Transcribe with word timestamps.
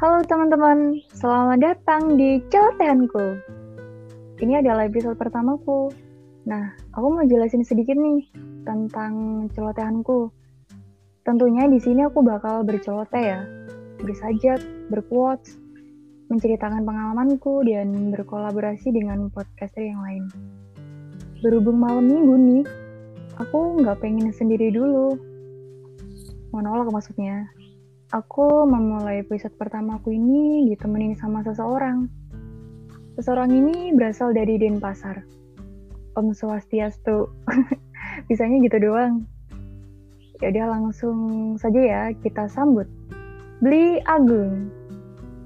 Halo 0.00 0.24
teman-teman, 0.24 0.96
selamat 1.12 1.60
datang 1.60 2.16
di 2.16 2.40
celotehanku. 2.48 3.36
Ini 4.40 4.64
adalah 4.64 4.88
episode 4.88 5.20
pertamaku. 5.20 5.92
Nah, 6.48 6.72
aku 6.96 7.06
mau 7.12 7.24
jelasin 7.28 7.60
sedikit 7.60 8.00
nih 8.00 8.24
tentang 8.64 9.44
celotehanku. 9.52 10.32
Tentunya 11.20 11.68
di 11.68 11.76
sini 11.76 12.08
aku 12.08 12.24
bakal 12.24 12.64
berceloteh 12.64 13.20
ya, 13.20 13.44
bersajak, 14.00 14.64
berquotes, 14.88 15.60
menceritakan 16.32 16.80
pengalamanku 16.80 17.60
dan 17.68 17.92
berkolaborasi 18.16 18.96
dengan 18.96 19.28
podcaster 19.28 19.84
yang 19.84 20.00
lain. 20.00 20.32
Berhubung 21.44 21.76
malam 21.76 22.08
minggu 22.08 22.34
nih, 22.40 22.64
aku 23.36 23.84
nggak 23.84 24.00
pengen 24.00 24.32
sendiri 24.32 24.72
dulu. 24.72 25.20
Monolog 26.56 26.88
maksudnya 26.88 27.52
aku 28.10 28.66
memulai 28.66 29.22
episode 29.22 29.54
pertamaku 29.54 30.18
ini 30.18 30.66
ditemenin 30.74 31.14
sama 31.14 31.46
seseorang. 31.46 32.10
Seseorang 33.14 33.50
ini 33.54 33.94
berasal 33.94 34.34
dari 34.34 34.58
Denpasar. 34.58 35.22
Om 36.18 36.34
Swastiastu. 36.34 37.30
Bisanya 38.28 38.58
gitu 38.66 38.82
doang. 38.82 39.26
Ya 40.42 40.50
udah 40.50 40.66
langsung 40.74 41.18
saja 41.60 41.80
ya 41.80 42.02
kita 42.18 42.50
sambut. 42.50 42.88
Bli 43.62 44.02
Agung. 44.08 44.72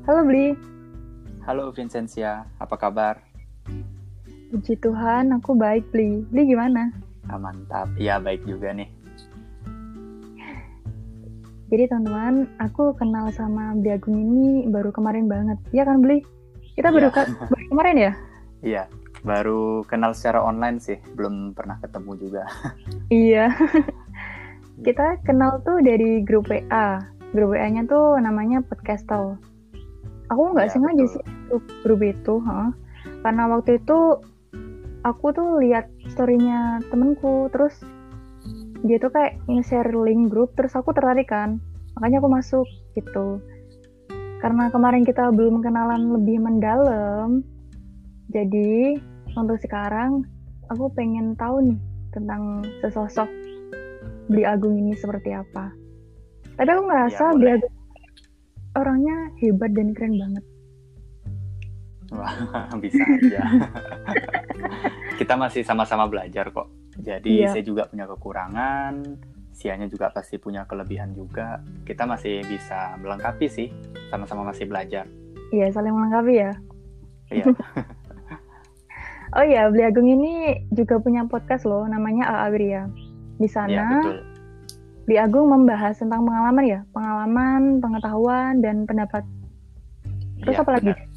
Halo 0.09 0.25
Bli. 0.25 0.55
Halo 1.45 1.69
Vincentia, 1.77 2.49
apa 2.57 2.77
kabar? 2.81 3.21
Puji 4.49 4.79
Tuhan, 4.81 5.35
aku 5.35 5.53
baik 5.53 5.85
Bli. 5.93 6.25
Bli 6.33 6.49
gimana? 6.49 6.95
Ah, 7.29 7.37
mantap, 7.37 7.91
ya 7.99 8.23
baik 8.23 8.47
juga 8.49 8.73
nih. 8.73 8.89
Jadi 11.75 11.91
teman-teman, 11.91 12.47
aku 12.63 12.95
kenal 12.95 13.35
sama 13.35 13.75
Bli 13.75 13.99
Agung 13.99 14.15
ini 14.15 14.63
baru 14.71 14.95
kemarin 14.95 15.27
banget. 15.27 15.59
Iya 15.75 15.83
kan 15.91 16.07
Bli? 16.07 16.23
Kita 16.79 16.95
baru, 16.95 17.11
Iya. 17.11 17.27
baru 17.51 17.65
kemarin 17.67 17.97
ya? 17.99 18.13
Iya, 18.63 18.83
baru 19.27 19.83
kenal 19.83 20.15
secara 20.15 20.39
online 20.39 20.79
sih, 20.79 21.03
belum 21.19 21.51
pernah 21.51 21.83
ketemu 21.83 22.11
juga. 22.15 22.47
Iya. 23.11 23.51
Kita 24.87 25.19
kenal 25.27 25.67
tuh 25.67 25.83
dari 25.83 26.23
grup 26.23 26.47
WA. 26.47 27.03
Grup 27.35 27.59
WA-nya 27.59 27.91
tuh 27.91 28.23
namanya 28.23 28.63
Podcastal. 28.63 29.35
Aku 30.31 30.55
nggak 30.55 30.71
Iya, 30.71 30.75
sengaja 30.79 31.05
betul. 31.11 31.11
sih 31.11 31.25
grup, 31.51 31.65
grup 31.83 32.01
itu, 32.07 32.35
ha? 32.47 32.71
Karena 33.27 33.51
waktu 33.51 33.83
itu 33.83 33.99
aku 35.03 35.27
tuh 35.35 35.59
lihat 35.59 35.91
story-nya 36.07 36.87
temenku, 36.87 37.51
terus 37.51 37.83
dia 38.85 39.01
tuh 39.01 39.11
kayak 39.11 39.41
nge-share 39.49 39.91
link 39.97 40.29
grup, 40.29 40.53
terus 40.55 40.77
aku 40.77 40.93
tertarik 40.93 41.33
kan. 41.33 41.57
Makanya 41.97 42.21
aku 42.21 42.29
masuk 42.29 42.67
gitu. 42.93 43.41
Karena 44.45 44.69
kemarin 44.69 45.09
kita 45.09 45.33
belum 45.33 45.65
kenalan 45.65 46.21
lebih 46.21 46.37
mendalam, 46.37 47.41
jadi 48.29 49.01
untuk 49.41 49.57
sekarang 49.57 50.29
aku 50.69 50.93
pengen 50.93 51.33
tahu 51.41 51.65
nih 51.65 51.81
tentang 52.13 52.61
sesosok 52.85 53.27
Beli 54.29 54.45
Agung 54.45 54.77
ini 54.77 54.93
seperti 54.93 55.33
apa. 55.33 55.73
Tapi 56.61 56.69
aku 56.69 56.83
ngerasa 56.85 57.25
Ya, 57.25 57.33
Beli 57.33 57.41
boleh. 57.41 57.55
Agung 57.57 57.75
orangnya 58.75 59.17
hebat 59.39 59.71
dan 59.73 59.89
keren 59.95 60.15
banget. 60.19 60.45
Wah, 62.15 62.35
bisa 62.83 63.01
aja. 63.01 63.43
Kita 65.19 65.35
masih 65.39 65.63
sama-sama 65.63 66.05
belajar 66.11 66.51
kok. 66.51 66.69
Jadi 67.05 67.45
Iya. 67.45 67.53
saya 67.53 67.65
juga 67.65 67.85
punya 67.85 68.09
kekurangan, 68.09 68.95
Sianya 69.55 69.87
juga 69.87 70.11
pasti 70.11 70.35
punya 70.35 70.67
kelebihan 70.67 71.15
juga. 71.15 71.63
Kita 71.87 72.11
masih 72.11 72.43
bisa 72.43 72.99
melengkapi 72.99 73.47
sih, 73.47 73.71
sama-sama 74.11 74.51
masih 74.51 74.67
belajar. 74.67 75.07
Iya, 75.55 75.71
saling 75.71 75.95
melengkapi 75.95 76.35
ya. 76.43 76.53
Iya, 77.31 77.45
Oh 79.35 79.43
iya, 79.43 79.67
Beli 79.71 79.83
Agung 79.83 80.07
ini 80.07 80.63
juga 80.71 80.99
punya 80.99 81.27
podcast 81.27 81.67
loh, 81.67 81.87
namanya 81.87 82.47
Wirya. 82.51 82.87
Di 83.39 83.47
sana, 83.51 84.03
betul. 84.03 84.19
Beli 85.07 85.17
Agung 85.19 85.47
membahas 85.51 85.99
tentang 85.99 86.23
pengalaman 86.27 86.65
ya, 86.67 86.81
pengalaman, 86.91 87.79
pengetahuan, 87.79 88.59
dan 88.59 88.87
pendapat. 88.87 89.23
Terus 90.43 90.55
Iya, 90.55 90.63
apa 90.63 90.71
lagi? 90.75 90.91
benar. 90.91 91.14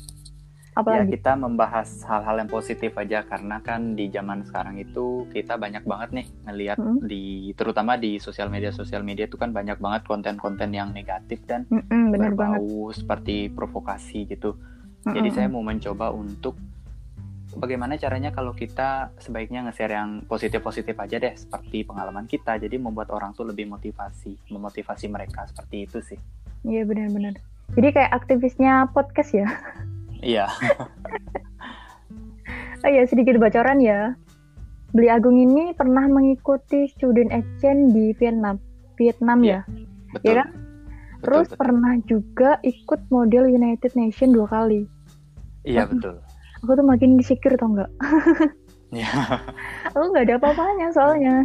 Apa 0.78 1.02
Ya, 1.02 1.10
kita 1.10 1.34
membahas 1.34 2.06
hal-hal 2.06 2.38
yang 2.38 2.52
positif 2.54 2.94
aja 2.94 3.26
karena 3.26 3.58
kan 3.66 3.98
di 3.98 4.14
zaman 4.14 4.46
sekarang 4.46 4.78
itu 4.78 5.26
kita 5.34 5.58
banyak 5.58 5.82
banget 5.82 6.10
nih 6.14 6.28
ngelihat 6.46 6.78
Mm. 6.78 7.02
di 7.02 7.50
terutama 7.58 7.98
di 7.98 8.22
sosial 8.22 8.54
media 8.54 8.70
sosial 8.70 9.02
media 9.02 9.26
itu 9.26 9.42
kan 9.42 9.50
banyak 9.50 9.82
banget 9.82 10.06
konten-konten 10.06 10.70
yang 10.70 10.94
negatif 10.94 11.42
dan 11.50 11.66
bener 11.66 12.38
banget. 12.38 12.62
berbau 12.62 12.94
seperti 12.94 13.50
provokasi 13.50 14.30
gitu. 14.30 14.54
Jadi 15.02 15.34
Mm-mm. 15.34 15.36
saya 15.36 15.48
mau 15.50 15.66
mencoba 15.66 16.14
untuk 16.14 16.54
bagaimana 17.58 17.98
caranya 17.98 18.30
kalau 18.30 18.54
kita 18.54 19.10
sebaiknya 19.18 19.66
nge-share 19.66 19.98
yang 19.98 20.22
positif-positif 20.30 20.94
aja 20.94 21.18
deh 21.18 21.34
seperti 21.34 21.82
pengalaman 21.82 22.30
kita. 22.30 22.62
Jadi 22.62 22.78
membuat 22.78 23.10
orang 23.10 23.34
tuh 23.34 23.50
lebih 23.50 23.66
motivasi, 23.66 24.54
memotivasi 24.54 25.10
mereka 25.10 25.50
seperti 25.50 25.90
itu 25.90 25.98
sih. 26.06 26.20
Iya 26.62 26.86
benar-benar. 26.86 27.34
Jadi 27.74 27.88
kayak 27.90 28.12
aktivisnya 28.14 28.94
podcast 28.94 29.34
ya. 29.34 29.50
Iya, 30.20 30.48
Oh 32.78 32.90
iya, 32.90 33.04
sedikit 33.04 33.36
bocoran 33.38 33.78
ya. 33.78 34.14
Beli 34.90 35.10
Agung 35.10 35.36
ini 35.36 35.74
pernah 35.74 36.06
mengikuti 36.06 36.88
student 36.88 37.28
exchange 37.30 37.92
di 37.92 38.14
Vietnam. 38.16 38.62
Vietnam 38.96 39.42
ya. 39.42 39.62
betul. 40.10 40.24
Iya 40.24 40.34
kan? 40.38 40.48
Betul, 40.48 40.62
Terus 41.20 41.48
betul. 41.48 41.58
pernah 41.58 41.94
juga 42.04 42.52
ikut 42.62 43.02
model 43.10 43.44
United 43.48 43.92
Nation 43.94 44.32
dua 44.32 44.48
kali. 44.48 44.86
Iya, 45.64 45.84
betul. 45.86 46.22
Aku 46.60 46.72
tuh 46.72 46.86
makin 46.86 47.18
insecure 47.18 47.56
tau 47.56 47.70
nggak? 47.70 47.92
Iya. 48.88 49.12
Aku 49.92 50.06
nggak 50.08 50.24
ada 50.24 50.36
apa-apanya 50.40 50.88
soalnya. 50.92 51.44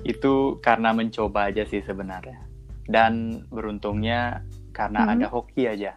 itu 0.00 0.32
karena 0.60 0.96
mencoba 0.96 1.52
aja 1.52 1.60
sih 1.62 1.82
sebenarnya 1.82 2.40
dan 2.86 3.44
beruntungnya 3.50 4.40
karena 4.70 5.04
Hmm. 5.04 5.12
ada 5.12 5.26
hoki 5.28 5.68
aja 5.68 5.92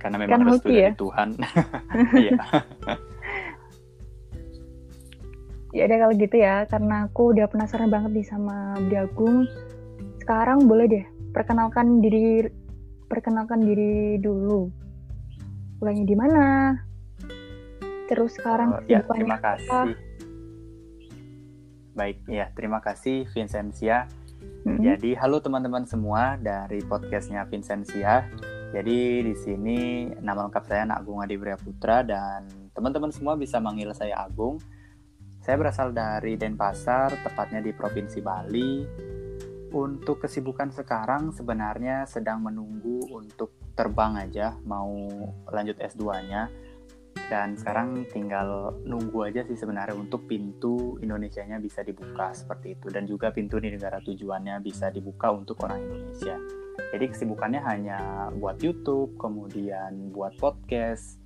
karena 0.00 0.16
memang 0.16 0.32
Karena 0.32 0.46
restu 0.48 0.66
hoki 0.66 0.72
dari 0.72 0.82
ya? 0.82 0.92
Tuhan 0.96 1.28
iya 2.24 2.32
Ya 5.70 5.86
udah 5.86 5.98
kalau 6.02 6.14
gitu 6.18 6.34
ya, 6.34 6.66
karena 6.66 7.06
aku 7.06 7.30
udah 7.30 7.46
penasaran 7.46 7.86
banget 7.86 8.10
nih 8.10 8.26
sama 8.26 8.74
Beli 8.82 8.98
Agung. 8.98 9.46
Sekarang 10.18 10.66
boleh 10.66 10.90
deh 10.90 11.04
perkenalkan 11.30 12.02
diri 12.02 12.42
perkenalkan 13.06 13.62
diri 13.62 14.18
dulu. 14.18 14.66
Mulainya 15.78 16.04
di 16.04 16.16
mana? 16.18 16.74
Terus 18.10 18.34
sekarang 18.34 18.74
Oh, 18.74 18.82
ya 18.90 19.06
terima 19.06 19.38
apa? 19.38 19.54
kasih 19.54 19.94
baik 21.92 22.18
ya 22.26 22.46
terima 22.54 22.78
kasih 22.80 23.26
Vincentia 23.30 24.06
Mm-mm. 24.64 24.78
jadi 24.80 25.18
halo 25.20 25.38
teman-teman 25.38 25.84
semua 25.84 26.34
dari 26.34 26.80
podcastnya 26.80 27.44
Vincentia 27.44 28.24
jadi 28.70 29.26
di 29.26 29.34
sini 29.34 30.06
nama 30.22 30.46
lengkap 30.46 30.62
saya 30.62 30.86
Agung 30.94 31.18
Adi 31.18 31.34
Bria 31.34 31.58
Putra 31.58 32.06
dan 32.06 32.46
teman-teman 32.70 33.10
semua 33.10 33.34
bisa 33.34 33.58
manggil 33.58 33.90
saya 33.90 34.22
Agung. 34.22 34.62
Saya 35.42 35.58
berasal 35.58 35.90
dari 35.90 36.38
Denpasar 36.38 37.18
tepatnya 37.26 37.58
di 37.58 37.74
Provinsi 37.74 38.22
Bali. 38.22 38.86
Untuk 39.74 40.22
kesibukan 40.22 40.70
sekarang 40.70 41.34
sebenarnya 41.34 42.06
sedang 42.06 42.42
menunggu 42.42 43.10
untuk 43.10 43.74
terbang 43.74 44.18
aja 44.18 44.58
mau 44.66 44.90
lanjut 45.46 45.78
S2-nya 45.78 46.50
dan 47.30 47.54
sekarang 47.54 48.06
tinggal 48.10 48.74
nunggu 48.82 49.30
aja 49.30 49.46
sih 49.46 49.54
sebenarnya 49.54 49.94
untuk 49.94 50.26
pintu 50.26 50.98
Indonesianya 50.98 51.62
bisa 51.62 51.82
dibuka 51.82 52.34
seperti 52.34 52.78
itu. 52.78 52.86
Dan 52.90 53.06
juga 53.06 53.34
pintu 53.34 53.58
di 53.58 53.70
negara 53.70 53.98
tujuannya 53.98 54.62
bisa 54.62 54.90
dibuka 54.90 55.30
untuk 55.30 55.58
orang 55.62 55.78
Indonesia. 55.82 56.59
Jadi 56.90 57.04
kesibukannya 57.10 57.62
hanya 57.62 57.98
buat 58.34 58.58
YouTube, 58.58 59.14
kemudian 59.16 60.10
buat 60.10 60.34
podcast 60.38 61.20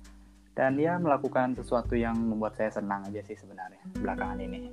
dan 0.55 0.79
ya 0.79 0.95
melakukan 0.95 1.51
sesuatu 1.51 1.99
yang 1.99 2.15
membuat 2.15 2.55
saya 2.55 2.71
senang 2.71 3.03
aja 3.11 3.19
sih 3.27 3.35
sebenarnya 3.35 3.83
belakangan 3.99 4.39
ini. 4.39 4.71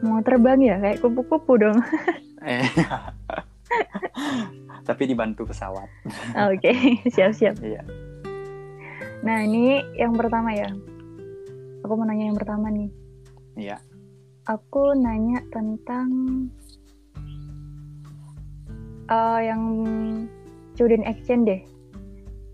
Mau 0.00 0.24
terbang 0.24 0.60
ya 0.64 0.76
kayak 0.80 1.04
kupu-kupu 1.04 1.60
dong. 1.60 1.76
Eh, 2.40 2.64
Tapi 4.88 5.02
dibantu 5.10 5.50
pesawat. 5.50 5.90
Oke, 6.48 6.72
siap-siap. 7.14 7.58
Iya. 7.58 7.82
Nah, 9.26 9.42
ini 9.42 9.82
yang 9.98 10.14
pertama 10.14 10.54
ya. 10.54 10.70
Aku 11.82 11.98
mau 11.98 12.06
nanya 12.06 12.30
yang 12.30 12.38
pertama 12.38 12.70
nih. 12.70 12.90
Iya. 13.58 13.82
Aku 14.46 14.94
nanya 14.94 15.42
tentang 15.50 16.06
eh, 19.06 19.40
yang 19.44 19.62
student 20.74 21.04
exchange 21.04 21.44
deh. 21.46 21.62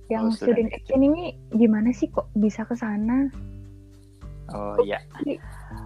Yang 0.08 0.22
Oh, 0.22 0.30
student 0.30 0.68
student 0.68 0.70
exchange 0.72 1.04
ini 1.04 1.22
gimana 1.50 1.88
sih 1.90 2.08
kok 2.08 2.28
bisa 2.34 2.62
ke 2.62 2.76
sana? 2.76 3.28
Oh 4.52 4.76
iya. 4.82 5.00
Jadi- 5.18 5.40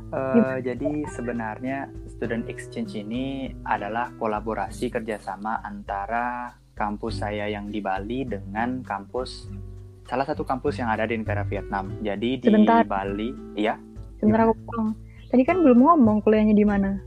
Eh, 0.07 0.59
jadi 0.63 1.03
sebenarnya 1.11 1.91
student 2.07 2.47
exchange 2.47 2.95
ini 2.95 3.51
adalah 3.63 4.15
kolaborasi 4.17 4.87
kerjasama 4.87 5.63
antara 5.63 6.55
kampus 6.75 7.23
saya 7.23 7.51
yang 7.51 7.71
di 7.71 7.83
Bali 7.83 8.23
dengan 8.23 8.87
kampus 8.87 9.51
salah 10.07 10.23
satu 10.23 10.47
kampus 10.47 10.79
yang 10.79 10.91
ada 10.91 11.07
di 11.07 11.19
negara 11.19 11.43
Vietnam. 11.43 11.91
Jadi 12.03 12.39
di 12.39 12.47
Sebentar. 12.47 12.87
Bali, 12.87 13.35
iya. 13.59 13.75
Sebentar 14.19 14.47
aku 14.47 14.55
potong. 14.63 14.95
Tadi 15.27 15.43
kan 15.43 15.59
belum 15.59 15.79
ngomong 15.83 16.23
kuliahnya 16.23 16.55
di 16.55 16.63
mana. 16.63 17.03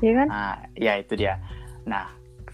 Iya 0.00 0.12
kan? 0.24 0.28
Nah, 0.32 0.56
ya 0.72 0.92
itu 0.96 1.12
dia. 1.20 1.36
Nah, 1.84 2.08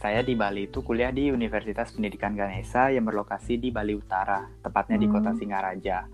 saya 0.04 0.20
di 0.20 0.36
Bali 0.36 0.68
itu 0.68 0.84
kuliah 0.84 1.08
di 1.08 1.32
Universitas 1.32 1.96
Pendidikan 1.96 2.36
Ganesha 2.36 2.92
yang 2.92 3.08
berlokasi 3.08 3.56
di 3.56 3.72
Bali 3.72 3.96
Utara, 3.96 4.44
tepatnya 4.60 5.00
di 5.00 5.08
Hmm. 5.08 5.16
kota 5.16 5.32
Singaraja. 5.32 6.04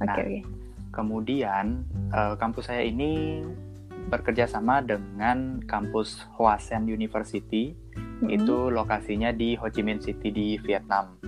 nah. 0.00 0.16
Kemudian 0.88 1.84
eh, 2.08 2.34
kampus 2.40 2.72
saya 2.72 2.80
ini 2.80 3.44
bekerja 4.08 4.48
sama 4.48 4.80
dengan 4.80 5.60
kampus 5.60 6.24
Hoa 6.40 6.56
Sen 6.56 6.88
University, 6.88 7.76
Mm-mm. 8.24 8.32
itu 8.32 8.72
lokasinya 8.72 9.28
di 9.28 9.60
Ho 9.60 9.68
Chi 9.68 9.84
Minh 9.84 10.00
City 10.00 10.32
di 10.32 10.56
Vietnam. 10.56 11.20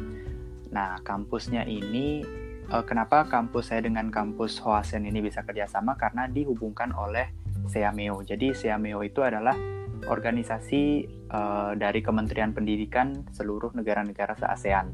Nah, 0.72 0.96
kampusnya 1.04 1.68
ini 1.68 2.24
eh, 2.64 2.84
kenapa 2.88 3.28
kampus 3.28 3.68
saya 3.68 3.84
dengan 3.84 4.08
kampus 4.08 4.56
Hoa 4.64 4.80
Sen 4.80 5.04
ini 5.04 5.20
bisa 5.20 5.44
kerjasama 5.44 5.92
karena 6.00 6.24
dihubungkan 6.32 6.96
oleh 6.96 7.28
SEAMEO. 7.68 8.24
Jadi 8.24 8.56
SEAMEO 8.56 9.04
itu 9.04 9.20
adalah 9.20 9.52
organisasi 10.06 10.82
eh, 11.08 11.72
dari 11.76 12.00
Kementerian 12.00 12.54
Pendidikan 12.54 13.26
seluruh 13.34 13.74
negara-negara 13.74 14.38
se-ASEAN. 14.38 14.86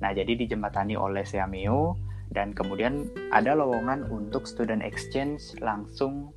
Nah, 0.00 0.10
jadi 0.10 0.34
dijembatani 0.34 0.98
oleh 0.98 1.22
SEAMEO 1.22 1.96
dan 2.34 2.50
kemudian 2.50 3.06
ada 3.30 3.54
lowongan 3.54 4.08
untuk 4.10 4.48
student 4.48 4.82
exchange 4.82 5.54
langsung 5.60 6.34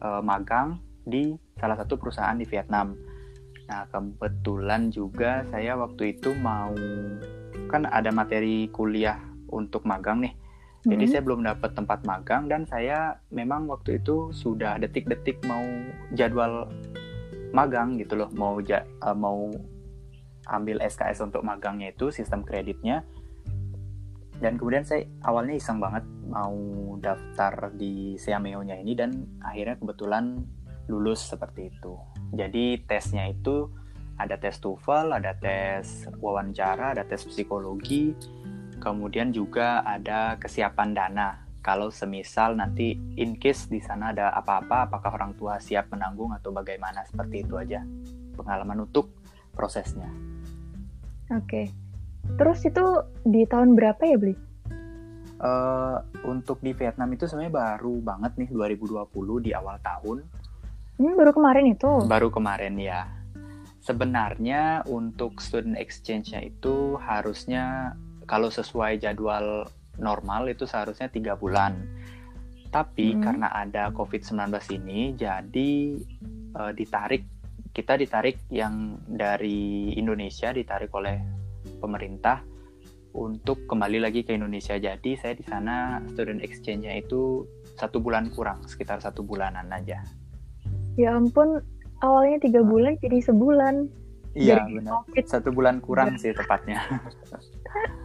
eh, 0.00 0.22
magang 0.22 0.78
di 1.04 1.36
salah 1.60 1.76
satu 1.76 2.00
perusahaan 2.00 2.36
di 2.36 2.46
Vietnam. 2.48 2.96
Nah, 3.64 3.88
kebetulan 3.88 4.92
juga 4.92 5.44
saya 5.48 5.76
waktu 5.80 6.16
itu 6.20 6.36
mau 6.36 6.72
kan 7.72 7.88
ada 7.88 8.12
materi 8.12 8.68
kuliah 8.68 9.16
untuk 9.48 9.88
magang 9.88 10.20
nih. 10.20 10.34
Jadi 10.84 11.08
Mm-mm. 11.08 11.12
saya 11.16 11.22
belum 11.24 11.40
dapat 11.48 11.70
tempat 11.72 12.04
magang 12.04 12.44
dan 12.44 12.68
saya 12.68 13.16
memang 13.32 13.64
waktu 13.72 14.04
itu 14.04 14.36
sudah 14.36 14.76
detik-detik 14.76 15.40
mau 15.48 15.64
jadwal 16.12 16.68
magang 17.54 17.94
gitu 18.02 18.18
loh, 18.18 18.28
mau 18.34 18.58
ja- 18.58 18.84
eh, 18.84 19.16
mau 19.16 19.48
ambil 20.50 20.82
SKS 20.82 21.24
untuk 21.24 21.40
magangnya 21.46 21.94
itu 21.94 22.10
sistem 22.10 22.44
kreditnya. 22.44 23.06
Dan 24.34 24.58
kemudian 24.58 24.82
saya 24.82 25.06
awalnya 25.22 25.54
iseng 25.56 25.78
banget 25.78 26.02
mau 26.26 26.58
daftar 26.98 27.70
di 27.70 28.18
Seameo-nya 28.18 28.76
ini 28.82 28.92
dan 28.98 29.14
akhirnya 29.40 29.78
kebetulan 29.78 30.42
lulus 30.90 31.22
seperti 31.30 31.70
itu. 31.70 31.94
Jadi 32.34 32.82
tesnya 32.84 33.30
itu 33.30 33.70
ada 34.18 34.34
tes 34.36 34.58
TOEFL, 34.58 35.16
ada 35.16 35.32
tes 35.38 36.10
wawancara, 36.18 36.98
ada 36.98 37.06
tes 37.06 37.22
psikologi, 37.24 38.14
kemudian 38.82 39.30
juga 39.30 39.80
ada 39.86 40.36
kesiapan 40.36 40.90
dana. 40.92 41.43
Kalau 41.64 41.88
semisal 41.88 42.60
nanti 42.60 42.92
in 43.16 43.40
case 43.40 43.72
di 43.72 43.80
sana 43.80 44.12
ada 44.12 44.36
apa-apa, 44.36 44.84
apakah 44.92 45.16
orang 45.16 45.32
tua 45.32 45.56
siap 45.56 45.88
menanggung 45.88 46.36
atau 46.36 46.52
bagaimana 46.52 47.08
seperti 47.08 47.40
itu 47.40 47.56
aja 47.56 47.80
pengalaman 48.36 48.84
untuk 48.84 49.08
prosesnya. 49.56 50.12
Oke. 51.32 51.72
Terus 52.36 52.60
itu 52.68 52.84
di 53.24 53.48
tahun 53.48 53.80
berapa 53.80 54.02
ya, 54.04 54.20
Bli? 54.20 54.34
Eh, 55.44 55.96
untuk 56.28 56.60
di 56.60 56.76
Vietnam 56.76 57.10
itu 57.16 57.24
sebenarnya 57.24 57.52
baru 57.52 57.94
banget 58.00 58.32
nih 58.38 58.48
2020 58.52 59.44
di 59.44 59.50
awal 59.56 59.80
tahun. 59.80 60.24
Hmm, 61.00 61.14
baru 61.16 61.32
kemarin 61.32 61.64
itu. 61.72 61.90
Baru 62.04 62.28
kemarin 62.28 62.76
ya. 62.76 63.08
Sebenarnya 63.84 64.84
untuk 64.88 65.40
student 65.40 65.76
exchange-nya 65.76 66.44
itu 66.44 66.96
harusnya 66.96 67.96
kalau 68.24 68.48
sesuai 68.48 69.00
jadwal 69.00 69.68
normal 69.98 70.50
itu 70.50 70.66
seharusnya 70.66 71.10
tiga 71.10 71.38
bulan. 71.38 71.78
Tapi 72.70 73.14
Hmm. 73.14 73.22
karena 73.22 73.48
ada 73.54 73.94
COVID-19 73.94 74.66
ini, 74.74 75.14
jadi 75.14 75.70
eh, 76.54 76.72
ditarik 76.74 77.26
kita 77.74 77.98
ditarik 77.98 78.38
yang 78.54 79.02
dari 79.10 79.90
Indonesia 79.98 80.54
ditarik 80.54 80.94
oleh 80.94 81.18
pemerintah 81.82 82.38
untuk 83.14 83.66
kembali 83.66 83.98
lagi 83.98 84.22
ke 84.22 84.34
Indonesia. 84.34 84.78
Jadi 84.78 85.18
saya 85.18 85.34
di 85.34 85.42
sana 85.42 85.98
student 86.14 86.42
exchange-nya 86.42 87.02
itu 87.02 87.46
satu 87.74 87.98
bulan 87.98 88.30
kurang, 88.30 88.62
sekitar 88.70 89.02
satu 89.02 89.26
bulanan 89.26 89.66
aja. 89.74 90.02
Ya 90.94 91.18
ampun, 91.18 91.58
awalnya 92.02 92.38
tiga 92.42 92.62
bulan 92.62 92.94
jadi 93.02 93.18
sebulan. 93.22 93.90
Iya 94.34 94.66
benar. 94.66 95.06
COVID. 95.06 95.24
Satu 95.26 95.50
bulan 95.54 95.78
kurang 95.82 96.18
sih 96.18 96.34
tepatnya. 96.34 96.78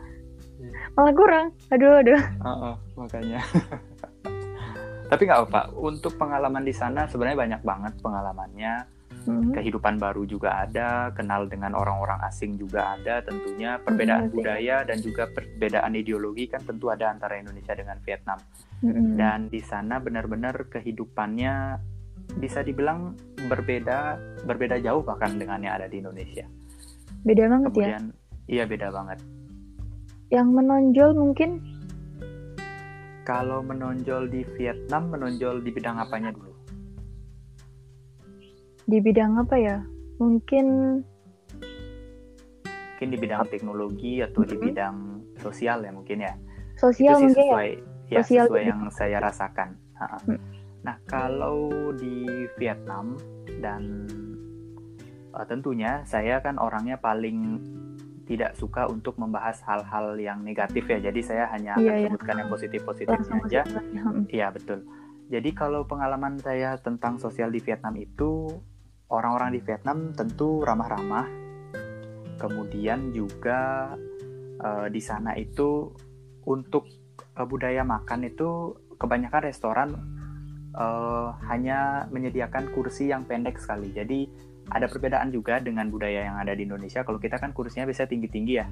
Malah 0.96 1.14
kurang. 1.16 1.48
Aduh, 1.72 2.02
aduh. 2.04 2.22
Heeh, 2.22 2.76
makanya. 3.00 3.40
Tapi 5.10 5.22
nggak 5.26 5.42
apa. 5.50 5.62
Untuk 5.74 6.16
pengalaman 6.22 6.62
di 6.62 6.74
sana 6.76 7.10
sebenarnya 7.10 7.40
banyak 7.40 7.62
banget 7.66 7.94
pengalamannya. 8.00 8.74
Hmm. 9.20 9.52
Kehidupan 9.52 10.00
baru 10.00 10.24
juga 10.24 10.64
ada, 10.64 11.12
kenal 11.12 11.50
dengan 11.50 11.76
orang-orang 11.76 12.24
asing 12.30 12.56
juga 12.56 12.96
ada. 12.96 13.20
Tentunya 13.26 13.82
perbedaan 13.82 14.26
Iya 14.26 14.30
sih. 14.30 14.36
budaya 14.38 14.76
dan 14.88 14.98
juga 15.04 15.24
perbedaan 15.28 15.92
ideologi 15.98 16.46
kan 16.48 16.64
tentu 16.64 16.88
ada 16.88 17.12
antara 17.12 17.36
Indonesia 17.36 17.74
dengan 17.76 18.00
Vietnam. 18.06 18.40
Mm-mm. 18.80 19.20
Dan 19.20 19.52
di 19.52 19.60
sana 19.60 20.00
benar-benar 20.00 20.72
kehidupannya 20.72 21.54
bisa 22.40 22.62
dibilang 22.62 23.18
berbeda, 23.50 24.16
berbeda 24.46 24.78
jauh 24.80 25.02
bahkan 25.04 25.36
dengan 25.36 25.60
yang 25.66 25.82
ada 25.82 25.90
di 25.90 26.00
Indonesia. 26.00 26.46
Beda 27.26 27.50
banget 27.50 27.72
ya. 27.74 27.76
Kemudian, 27.76 28.04
iya 28.48 28.64
beda 28.70 28.88
banget. 28.94 29.20
Yang 30.30 30.48
menonjol 30.54 31.12
mungkin 31.18 31.50
Kalau 33.26 33.62
menonjol 33.62 34.26
di 34.26 34.42
Vietnam, 34.58 35.14
menonjol 35.14 35.62
di 35.62 35.70
bidang 35.70 36.02
apanya 36.02 36.34
dulu? 36.34 36.50
di 38.90 38.98
bidang 38.98 39.38
apa 39.38 39.54
ya? 39.54 39.78
Mungkin 40.18 40.66
Mungkin 42.90 43.08
di 43.14 43.18
bidang 43.22 43.46
teknologi 43.48 44.20
atau 44.20 44.42
di 44.42 44.58
Mhm. 44.58 44.64
bidang 44.66 44.96
sosial 45.38 45.86
ya 45.86 45.92
mungkin 45.94 46.26
ya. 46.26 46.34
sosial 46.76 47.16
Itu 47.16 47.22
sih 47.22 47.26
mungkin 47.30 47.46
ya. 47.46 47.54
sesuai 47.54 47.70
ya 48.10 48.20
Sosial 48.26 48.46
sesuai 48.50 48.64
yang 48.66 48.82
saya 48.90 49.18
rasakan. 49.22 49.70
Hmm. 50.26 50.40
Nah 50.82 50.98
kalau 51.06 51.70
di 51.94 52.26
Vietnam 52.58 53.14
dan 53.62 54.10
eh, 55.30 55.46
tentunya 55.46 56.02
saya 56.04 56.42
kan 56.42 56.58
orangnya 56.58 56.98
paling 56.98 57.62
tidak 58.30 58.54
suka 58.54 58.86
untuk 58.86 59.18
membahas 59.18 59.58
hal-hal 59.66 60.14
yang 60.22 60.46
negatif 60.46 60.86
ya. 60.86 61.02
Jadi 61.02 61.26
saya 61.26 61.50
hanya 61.50 61.74
akan 61.74 61.82
Iya, 61.82 61.94
iya. 61.98 62.08
sebutkan 62.14 62.36
yang 62.38 62.50
positif-positifnya 62.54 63.18
Langsung 63.18 63.50
aja. 63.50 63.62
Hmm. 63.66 64.24
Iya 64.30 64.48
betul. 64.54 64.80
Jadi 65.34 65.50
kalau 65.58 65.82
pengalaman 65.90 66.38
saya 66.38 66.78
tentang 66.78 67.18
sosial 67.18 67.50
di 67.50 67.58
Vietnam 67.58 67.98
itu 67.98 68.54
orang-orang 69.10 69.58
di 69.58 69.62
Vietnam 69.66 70.14
tentu 70.14 70.62
ramah-ramah. 70.62 71.26
Kemudian 72.38 73.10
juga 73.10 73.94
eh, 74.62 74.88
di 74.94 75.02
sana 75.02 75.34
itu 75.34 75.90
untuk 76.46 76.86
eh, 77.34 77.48
budaya 77.50 77.82
makan 77.82 78.30
itu 78.30 78.78
kebanyakan 78.94 79.42
restoran 79.42 79.90
eh, 80.78 81.28
hanya 81.50 82.06
menyediakan 82.14 82.70
kursi 82.78 83.10
yang 83.10 83.26
pendek 83.26 83.58
sekali. 83.58 83.90
Jadi 83.90 84.49
ada 84.70 84.86
perbedaan 84.86 85.30
juga 85.30 85.58
dengan 85.58 85.88
budaya 85.88 86.24
yang 86.24 86.38
ada 86.38 86.52
di 86.52 86.64
Indonesia. 86.64 87.02
Kalau 87.02 87.18
kita 87.18 87.36
kan 87.36 87.52
kursinya 87.52 87.84
biasanya 87.84 88.10
tinggi-tinggi 88.10 88.54
ya, 88.56 88.66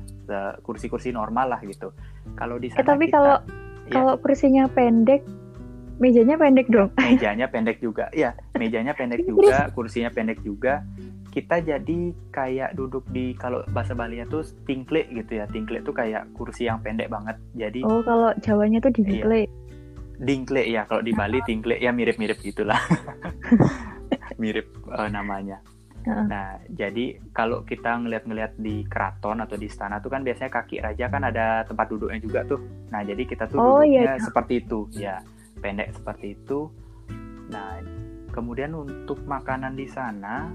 kursi-kursi 0.59 1.09
normal 1.09 1.49
lah 1.49 1.61
gitu. 1.61 1.89
Kalau 2.33 2.55
di 2.55 2.67
Eh 2.67 2.71
sana 2.71 2.85
tapi 2.87 3.05
kita- 3.05 3.15
kalau 3.15 3.37
Iya. 3.83 3.93
kalau 3.93 4.13
kursinya 4.17 4.63
pendek, 4.67 5.23
mejanya 5.97 6.35
pendek 6.35 6.67
dong. 6.67 6.91
mejanya 7.09 7.47
pendek 7.47 7.79
juga 7.79 8.11
ya 8.11 8.29
mejanya 8.53 8.93
pendek 8.93 9.25
juga 9.25 9.71
kursinya 9.71 10.09
pendek 10.09 10.41
juga 10.41 10.85
kita 11.27 11.57
jadi 11.59 11.99
kayak 12.29 12.73
duduk 12.73 13.05
di 13.07 13.33
kalau 13.33 13.61
bahasa 13.67 13.93
Bali 13.93 14.21
tuh 14.25 14.41
tingkle 14.65 15.05
gitu 15.07 15.37
ya 15.37 15.45
tingkle 15.47 15.81
tuh 15.81 15.93
kayak 15.93 16.29
kursi 16.33 16.65
yang 16.65 16.81
pendek 16.81 17.09
banget 17.09 17.37
jadi 17.53 17.81
Oh, 17.81 18.01
kalau 18.01 18.29
Jawanya 18.37 18.77
tuh 18.77 18.89
dingkle. 18.91 19.45
dingkle 20.19 20.61
ya 20.61 20.83
kalau 20.83 21.01
di 21.01 21.13
Bali 21.13 21.41
tingkle 21.49 21.77
ya 21.77 21.89
mirip-mirip 21.89 22.37
gitulah 22.39 22.77
mirip 24.41 24.69
eh, 24.91 25.09
namanya. 25.09 25.61
Nah 26.27 26.49
jadi 26.71 27.19
kalau 27.35 27.67
kita 27.67 27.99
ngeliat-ngeliat 27.99 28.55
di 28.55 28.87
keraton 28.87 29.43
atau 29.43 29.59
di 29.59 29.67
istana 29.67 29.99
tuh 29.99 30.13
kan 30.13 30.23
biasanya 30.23 30.51
kaki 30.51 30.79
raja 30.79 31.11
kan 31.11 31.27
ada 31.27 31.67
tempat 31.67 31.91
duduknya 31.91 32.19
juga 32.23 32.39
tuh 32.47 32.61
nah 32.93 33.03
jadi 33.03 33.23
kita 33.27 33.51
tuh 33.51 33.59
Oh, 33.59 33.83
duduknya 33.83 34.15
iya. 34.15 34.23
seperti 34.23 34.53
itu 34.63 34.79
ya 34.95 35.19
pendek 35.59 35.91
seperti 35.97 36.39
itu 36.39 36.71
nah 37.51 37.81
kemudian 38.31 38.77
untuk 38.77 39.25
makanan 39.25 39.73
di 39.73 39.89
sana 39.89 40.53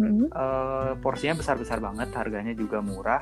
Mm-mm. 0.00 0.32
eh, 0.32 0.92
porsinya 0.98 1.36
besar-besar 1.36 1.76
banget, 1.78 2.08
harganya 2.16 2.56
juga 2.56 2.80
murah. 2.80 3.20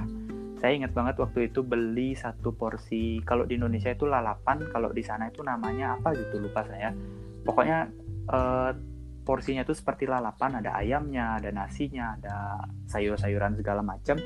Saya 0.62 0.78
ingat 0.78 0.94
banget 0.94 1.18
waktu 1.18 1.50
itu 1.50 1.66
beli 1.66 2.14
satu 2.14 2.54
porsi, 2.54 3.18
kalau 3.26 3.46
di 3.46 3.58
Indonesia 3.58 3.90
itu 3.90 4.06
lalapan, 4.06 4.62
kalau 4.70 4.94
di 4.94 5.02
sana 5.02 5.26
itu 5.26 5.42
namanya 5.42 5.98
apa 5.98 6.14
gitu 6.14 6.38
lupa 6.38 6.62
saya. 6.70 6.94
Pokoknya 7.42 7.90
eh, 8.30 8.70
porsinya 9.28 9.60
itu 9.60 9.76
seperti 9.76 10.08
lalapan, 10.08 10.56
ada 10.56 10.72
ayamnya, 10.74 11.36
ada 11.36 11.52
nasinya, 11.52 12.16
ada 12.16 12.64
sayur-sayuran 12.86 13.52
segala 13.54 13.84
macam. 13.84 14.16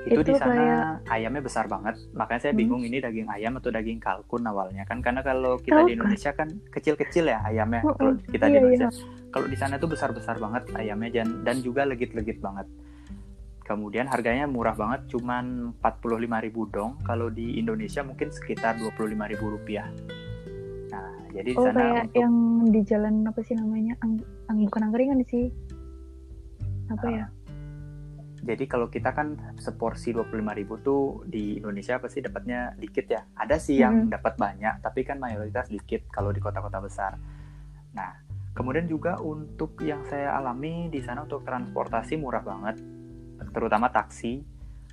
itu, 0.00 0.14
Itu 0.14 0.24
di 0.24 0.34
sana 0.34 0.54
kayak- 0.54 0.96
ayamnya 1.10 1.42
besar 1.42 1.64
banget 1.66 1.96
makanya 2.14 2.40
saya 2.40 2.52
Hmm. 2.52 2.60
bingung 2.60 2.82
ini 2.82 2.96
daging 2.98 3.28
ayam 3.28 3.56
atau 3.56 3.68
daging 3.68 3.98
kalkun 3.98 4.40
awalnya 4.42 4.84
kan 4.84 5.00
karena 5.00 5.20
kalau 5.20 5.56
kita 5.58 5.84
di 5.84 5.92
Kalkun. 5.92 5.96
Indonesia 5.98 6.30
kan 6.32 6.48
kecil-kecil 6.66 7.24
ya 7.26 7.40
ayamnya 7.42 7.82
Mm-mm. 7.82 7.92
kalau 7.94 8.12
kita 8.22 8.46
di 8.46 8.48
Iya, 8.48 8.60
Indonesia 8.62 8.88
kalau 9.28 9.46
di 9.46 9.56
sana 9.58 9.76
tuh 9.76 9.88
besar-besar 9.88 10.36
banget 10.38 10.64
ayamnya 10.72 11.10
dan 11.14 11.28
dan 11.42 11.56
juga 11.60 11.84
legit-legit 11.84 12.38
banget 12.38 12.64
kemudian 13.60 14.06
harganya 14.06 14.46
murah 14.46 14.72
banget 14.72 15.04
cuman 15.08 15.76
45.000 15.76 16.40
dong 16.66 16.96
kalau 17.02 17.28
di 17.28 17.58
Indonesia 17.58 18.00
mungkin 18.00 18.28
sekitar 18.30 18.80
25.000 18.80 19.12
rupiah 19.50 19.92
jadi 21.38 21.54
di 21.54 21.56
Oh 21.56 21.66
sana 21.70 21.78
kayak 21.78 22.04
untuk 22.10 22.18
yang 22.26 22.34
di 22.74 22.80
jalan 22.82 23.14
apa 23.22 23.40
sih 23.46 23.54
namanya? 23.54 23.94
Ang, 24.02 24.18
ang 24.50 24.58
bukan 24.66 24.82
angkringan 24.90 25.22
sih. 25.22 25.46
Apa 26.90 27.06
Ah, 27.06 27.14
ya? 27.14 27.26
Jadi 28.38 28.64
kalau 28.70 28.86
kita 28.86 29.10
kan 29.14 29.34
seporsi 29.58 30.14
25.000 30.14 30.78
tuh 30.82 31.26
di 31.26 31.58
Indonesia 31.58 31.98
pasti 31.98 32.22
dapatnya 32.22 32.74
dikit 32.78 33.06
ya. 33.06 33.22
Ada 33.34 33.58
sih 33.58 33.82
yang 33.82 34.06
Mhm. 34.06 34.14
dapat 34.14 34.34
banyak, 34.38 34.74
tapi 34.82 35.02
kan 35.02 35.18
mayoritas 35.18 35.66
dikit 35.68 36.06
kalau 36.10 36.30
di 36.30 36.38
kota-kota 36.38 36.78
besar. 36.78 37.18
Nah, 37.94 38.10
kemudian 38.54 38.86
juga 38.86 39.18
untuk 39.18 39.78
yang 39.82 40.06
saya 40.06 40.38
alami 40.38 40.86
di 40.86 41.02
sana 41.02 41.26
untuk 41.26 41.42
transportasi 41.42 42.14
murah 42.14 42.42
banget, 42.42 42.78
terutama 43.50 43.90
taksi. 43.90 44.42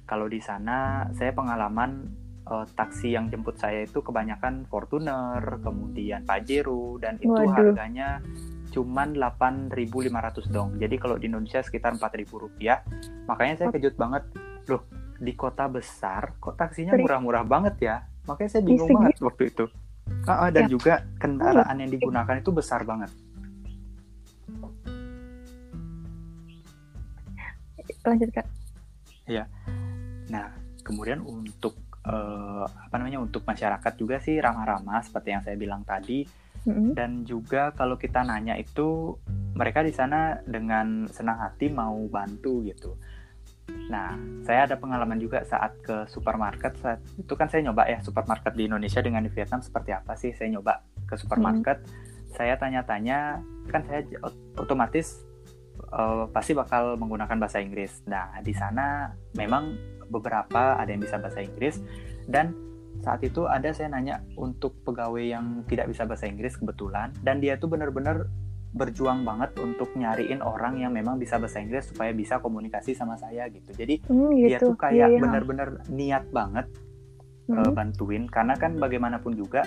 Kalau 0.05 0.25
di 0.25 0.41
sana 0.41 1.09
saya 1.13 1.33
pengalaman 1.33 2.05
eh, 2.45 2.65
taksi 2.77 3.13
yang 3.13 3.29
jemput 3.29 3.57
saya 3.57 3.83
itu 3.85 3.99
kebanyakan 4.01 4.69
Fortuner, 4.69 5.41
kemudian 5.61 6.23
Pajero 6.23 6.97
dan 7.01 7.17
itu 7.17 7.33
Waduh. 7.33 7.51
harganya 7.53 8.21
cuman 8.71 9.15
8.500 9.15 10.51
dong. 10.51 10.75
Jadi 10.75 10.95
kalau 10.99 11.15
di 11.15 11.31
Indonesia 11.31 11.63
sekitar 11.63 11.95
4.000 11.95 12.27
rupiah. 12.35 12.83
Makanya 13.23 13.55
saya 13.55 13.67
kejut 13.71 13.95
banget. 13.95 14.27
Loh, 14.67 14.83
di 15.15 15.31
kota 15.31 15.71
besar 15.71 16.35
kok 16.43 16.59
taksinya 16.59 16.91
murah-murah 16.99 17.47
banget 17.47 17.75
ya? 17.79 17.95
Makanya 18.27 18.49
saya 18.51 18.63
bingung 18.67 18.91
banget 18.91 19.15
waktu 19.23 19.43
itu. 19.47 19.65
Ah, 20.27 20.45
ah, 20.45 20.49
dan 20.51 20.67
Ya. 20.67 20.75
juga 20.75 20.93
kendaraan 21.17 21.77
yang 21.81 21.89
digunakan 21.89 22.35
itu 22.35 22.51
besar 22.51 22.83
banget. 22.83 23.09
Lanjut 28.05 28.29
kak. 28.33 28.45
Nah, 30.29 30.49
kemudian 30.81 31.21
untuk 31.21 31.77
eh, 32.05 32.65
apa 32.65 32.95
namanya 33.01 33.19
untuk 33.21 33.43
masyarakat 33.43 33.93
juga 33.97 34.21
sih 34.21 34.37
ramah-ramah 34.37 35.01
seperti 35.01 35.29
yang 35.33 35.41
saya 35.41 35.57
bilang 35.57 35.81
tadi 35.81 36.25
Mm-mm. 36.65 36.97
dan 36.97 37.25
juga 37.25 37.73
kalau 37.73 37.97
kita 37.97 38.25
nanya 38.25 38.57
itu 38.57 39.17
mereka 39.53 39.85
di 39.85 39.93
sana 39.93 40.41
dengan 40.45 41.05
senang 41.09 41.37
hati 41.41 41.69
mau 41.69 41.97
bantu 42.09 42.65
gitu. 42.65 42.97
Nah, 43.89 44.13
saya 44.45 44.69
ada 44.69 44.77
pengalaman 44.77 45.17
juga 45.17 45.41
saat 45.45 45.77
ke 45.81 46.05
supermarket 46.09 46.73
saat 46.81 47.01
itu 47.17 47.33
kan 47.33 47.49
saya 47.49 47.65
nyoba 47.69 47.89
ya 47.89 48.01
supermarket 48.01 48.53
di 48.53 48.69
Indonesia 48.69 49.01
dengan 49.01 49.25
di 49.25 49.29
Vietnam 49.33 49.61
seperti 49.61 49.93
apa 49.93 50.13
sih? 50.17 50.33
Saya 50.33 50.57
nyoba 50.57 50.81
ke 51.05 51.17
supermarket, 51.17 51.85
saya 52.33 52.57
tanya-tanya 52.57 53.41
kan 53.69 53.81
saya 53.85 54.05
otomatis 54.57 55.21
eh, 55.81 56.25
pasti 56.29 56.53
bakal 56.57 56.97
menggunakan 56.97 57.37
bahasa 57.37 57.61
Inggris. 57.61 58.05
Nah, 58.09 58.37
di 58.41 58.53
sana 58.53 59.13
memang 59.37 59.94
beberapa 60.09 60.77
ada 60.79 60.89
yang 60.89 61.01
bisa 61.03 61.17
bahasa 61.17 61.41
Inggris 61.41 61.81
dan 62.29 62.53
saat 63.03 63.21
itu 63.21 63.45
ada 63.45 63.69
saya 63.75 63.91
nanya 63.91 64.23
untuk 64.39 64.81
pegawai 64.87 65.21
yang 65.21 65.61
tidak 65.67 65.91
bisa 65.91 66.07
bahasa 66.07 66.25
Inggris 66.25 66.55
kebetulan 66.57 67.11
dan 67.21 67.43
dia 67.43 67.59
tuh 67.59 67.69
bener-bener 67.69 68.25
berjuang 68.75 69.23
banget 69.23 69.55
untuk 69.63 69.95
nyariin 69.95 70.43
orang 70.43 70.75
yang 70.83 70.91
memang 70.91 71.15
bisa 71.15 71.39
bahasa 71.39 71.63
Inggris 71.63 71.95
supaya 71.95 72.11
bisa 72.11 72.43
komunikasi 72.43 72.91
sama 72.91 73.15
saya 73.15 73.47
gitu. 73.47 73.71
Jadi 73.71 74.03
Hmm, 74.11 74.35
dia 74.35 74.59
gitu. 74.59 74.71
tuh 74.71 74.75
kayak 74.75 75.15
iya. 75.15 75.19
bener-bener 75.19 75.79
niat 75.87 76.27
banget 76.35 76.67
eh, 77.47 77.71
bantuin 77.71 78.27
karena 78.27 78.59
kan 78.59 78.75
bagaimanapun 78.75 79.31
juga 79.39 79.63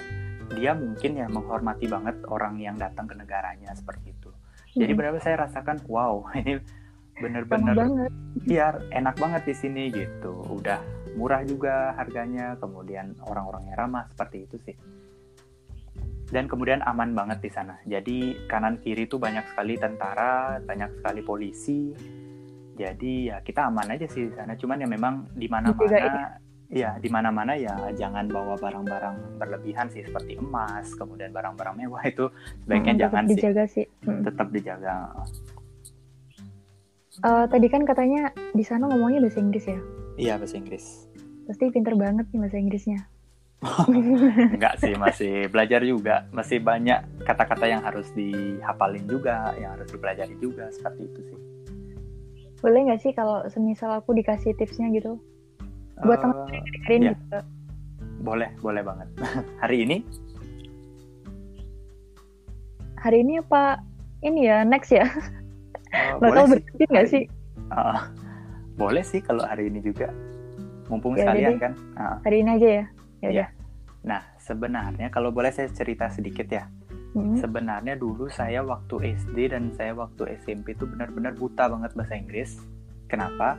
dia 0.52 0.76
mungkin 0.76 1.16
ya 1.16 1.26
menghormati 1.28 1.88
banget 1.88 2.21
orang 2.28 2.61
yang 2.61 2.76
datang 2.76 3.09
ke 3.09 3.16
negaranya 3.16 3.73
seperti 3.73 4.12
itu. 4.12 4.28
Jadi 4.76 4.92
Mm-mm. 4.92 4.99
benar-benar 5.00 5.25
saya 5.25 5.37
rasakan 5.49 5.80
wow 5.88 6.28
ini 6.40 6.61
bener-bener 7.18 7.76
biar 8.46 8.88
enak 8.94 9.18
banget 9.18 9.42
di 9.50 9.54
sini 9.54 9.82
gitu. 9.90 10.42
Udah 10.48 10.80
murah 11.18 11.42
juga 11.42 11.92
harganya, 11.98 12.54
kemudian 12.62 13.18
orang-orangnya 13.26 13.75
ramah 13.75 14.06
seperti 14.10 14.46
itu 14.46 14.56
sih. 14.62 14.76
Dan 16.28 16.44
kemudian 16.44 16.84
aman 16.84 17.16
banget 17.16 17.40
di 17.40 17.50
sana. 17.50 17.80
Jadi 17.88 18.48
kanan 18.52 18.76
kiri 18.84 19.08
tuh 19.08 19.16
banyak 19.16 19.48
sekali 19.48 19.80
tentara, 19.80 20.60
banyak 20.60 21.00
sekali 21.00 21.25
polisi. 21.25 21.90
Jadi 22.76 23.32
ya 23.32 23.40
kita 23.42 23.66
aman 23.72 23.96
aja 23.96 24.06
sih 24.06 24.28
di 24.28 24.32
sana. 24.37 24.52
Cuman 24.54 24.84
ya 24.84 24.87
memang 24.87 25.25
di 25.34 25.48
mana-mana 25.48 26.38
ya 26.68 27.00
di 27.00 27.08
mana-mana 27.08 27.56
ya 27.56 27.72
jangan 27.96 28.28
bawa 28.28 28.60
barang-barang 28.60 29.40
berlebihan 29.40 29.88
sih 29.88 30.04
seperti 30.04 30.37
emas, 30.37 30.92
kemudian 31.00 31.32
barang-barang 31.32 31.75
mewah 31.80 32.04
itu 32.04 32.28
sebaiknya 32.62 32.92
Mm-mm, 32.92 33.02
jangan 33.08 33.25
tetap 33.25 33.32
sih. 33.32 33.40
dijaga 33.40 33.64
sih. 33.64 33.87
Mm-mm. 34.04 34.22
Tetap 34.28 34.48
dijaga. 34.52 34.94
Eh, 37.18 37.44
tadi 37.50 37.66
kan 37.66 37.82
katanya 37.82 38.30
di 38.54 38.62
sana 38.62 38.87
ngomongnya 38.87 39.26
bahasa 39.26 39.42
Inggris 39.42 39.66
ya. 39.66 39.80
Iya 40.14 40.34
bahasa 40.38 40.54
Inggris. 40.54 41.10
Pasti 41.50 41.64
pinter 41.75 41.98
banget 41.98 42.30
nih 42.30 42.38
bahasa 42.38 42.58
Inggrisnya. 42.62 43.00
Enggak 44.54 44.78
sih, 44.78 44.94
masih 44.94 45.50
belajar 45.50 45.82
juga. 45.82 46.30
Masih 46.30 46.62
banyak 46.62 47.02
kata-kata 47.26 47.66
yang 47.66 47.82
harus 47.82 48.06
dihafalin 48.14 49.02
juga, 49.10 49.50
yang 49.58 49.75
harus 49.75 49.90
dipelajari 49.90 50.38
juga, 50.38 50.70
seperti 50.70 51.10
itu 51.10 51.20
sih. 51.26 51.38
Boleh 52.62 52.80
nggak 52.87 53.00
sih 53.02 53.10
kalau 53.14 53.42
semisal 53.50 53.98
aku 53.98 54.14
dikasih 54.14 54.54
tipsnya 54.54 54.87
gitu? 54.94 55.18
Buat 56.06 56.18
Eh, 56.18 56.22
teman-teman 56.22 56.54
yang 56.54 56.64
dengerin 56.70 57.00
iya. 57.02 57.12
gitu. 57.18 57.38
boleh, 58.18 58.50
boleh 58.62 58.82
banget. 58.87 59.08
Hari 59.62 59.76
ini, 59.82 59.96
Hari 62.98 63.22
ini 63.22 63.38
apa? 63.38 63.78
Ini 64.22 64.40
ya, 64.42 64.58
next 64.62 64.90
ya? 64.90 65.06
eh, 65.90 66.14
Bakal 66.14 66.21
boleh 66.21 66.42
sih. 66.45 66.52
berhenti 66.54 66.85
nggak 66.87 67.07
sih? 67.07 67.25
Eh, 67.68 67.99
boleh 68.75 69.02
sih 69.02 69.21
kalau 69.21 69.42
hari 69.42 69.66
ini 69.66 69.80
juga. 69.80 70.09
Mumpung 70.88 71.14
Ya 71.14 71.26
sekalian 71.26 71.50
deh. 71.50 71.61
kan. 71.61 71.73
Ah, 71.95 72.16
Hari 72.23 72.37
ini 72.40 72.50
aja 72.50 72.68
ya? 72.71 72.85
Ya 73.18 73.28
udah. 73.30 73.49
Nah, 74.00 74.23
sebenarnya 74.38 75.09
kalau 75.09 75.28
boleh 75.28 75.50
saya 75.50 75.68
cerita 75.68 76.09
sedikit 76.09 76.49
ya. 76.49 76.64
Mm-mm. 77.12 77.37
Sebenarnya 77.37 77.92
dulu 77.95 78.28
saya 78.28 78.61
waktu 78.61 79.16
SD 79.16 79.50
dan 79.50 79.73
saya 79.73 79.92
waktu 79.92 80.38
SMP 80.38 80.73
itu 80.73 80.85
benar-benar 80.85 81.35
buta 81.35 81.66
banget 81.66 81.92
bahasa 81.92 82.14
Inggris. 82.14 82.57
Kenapa? 83.04 83.57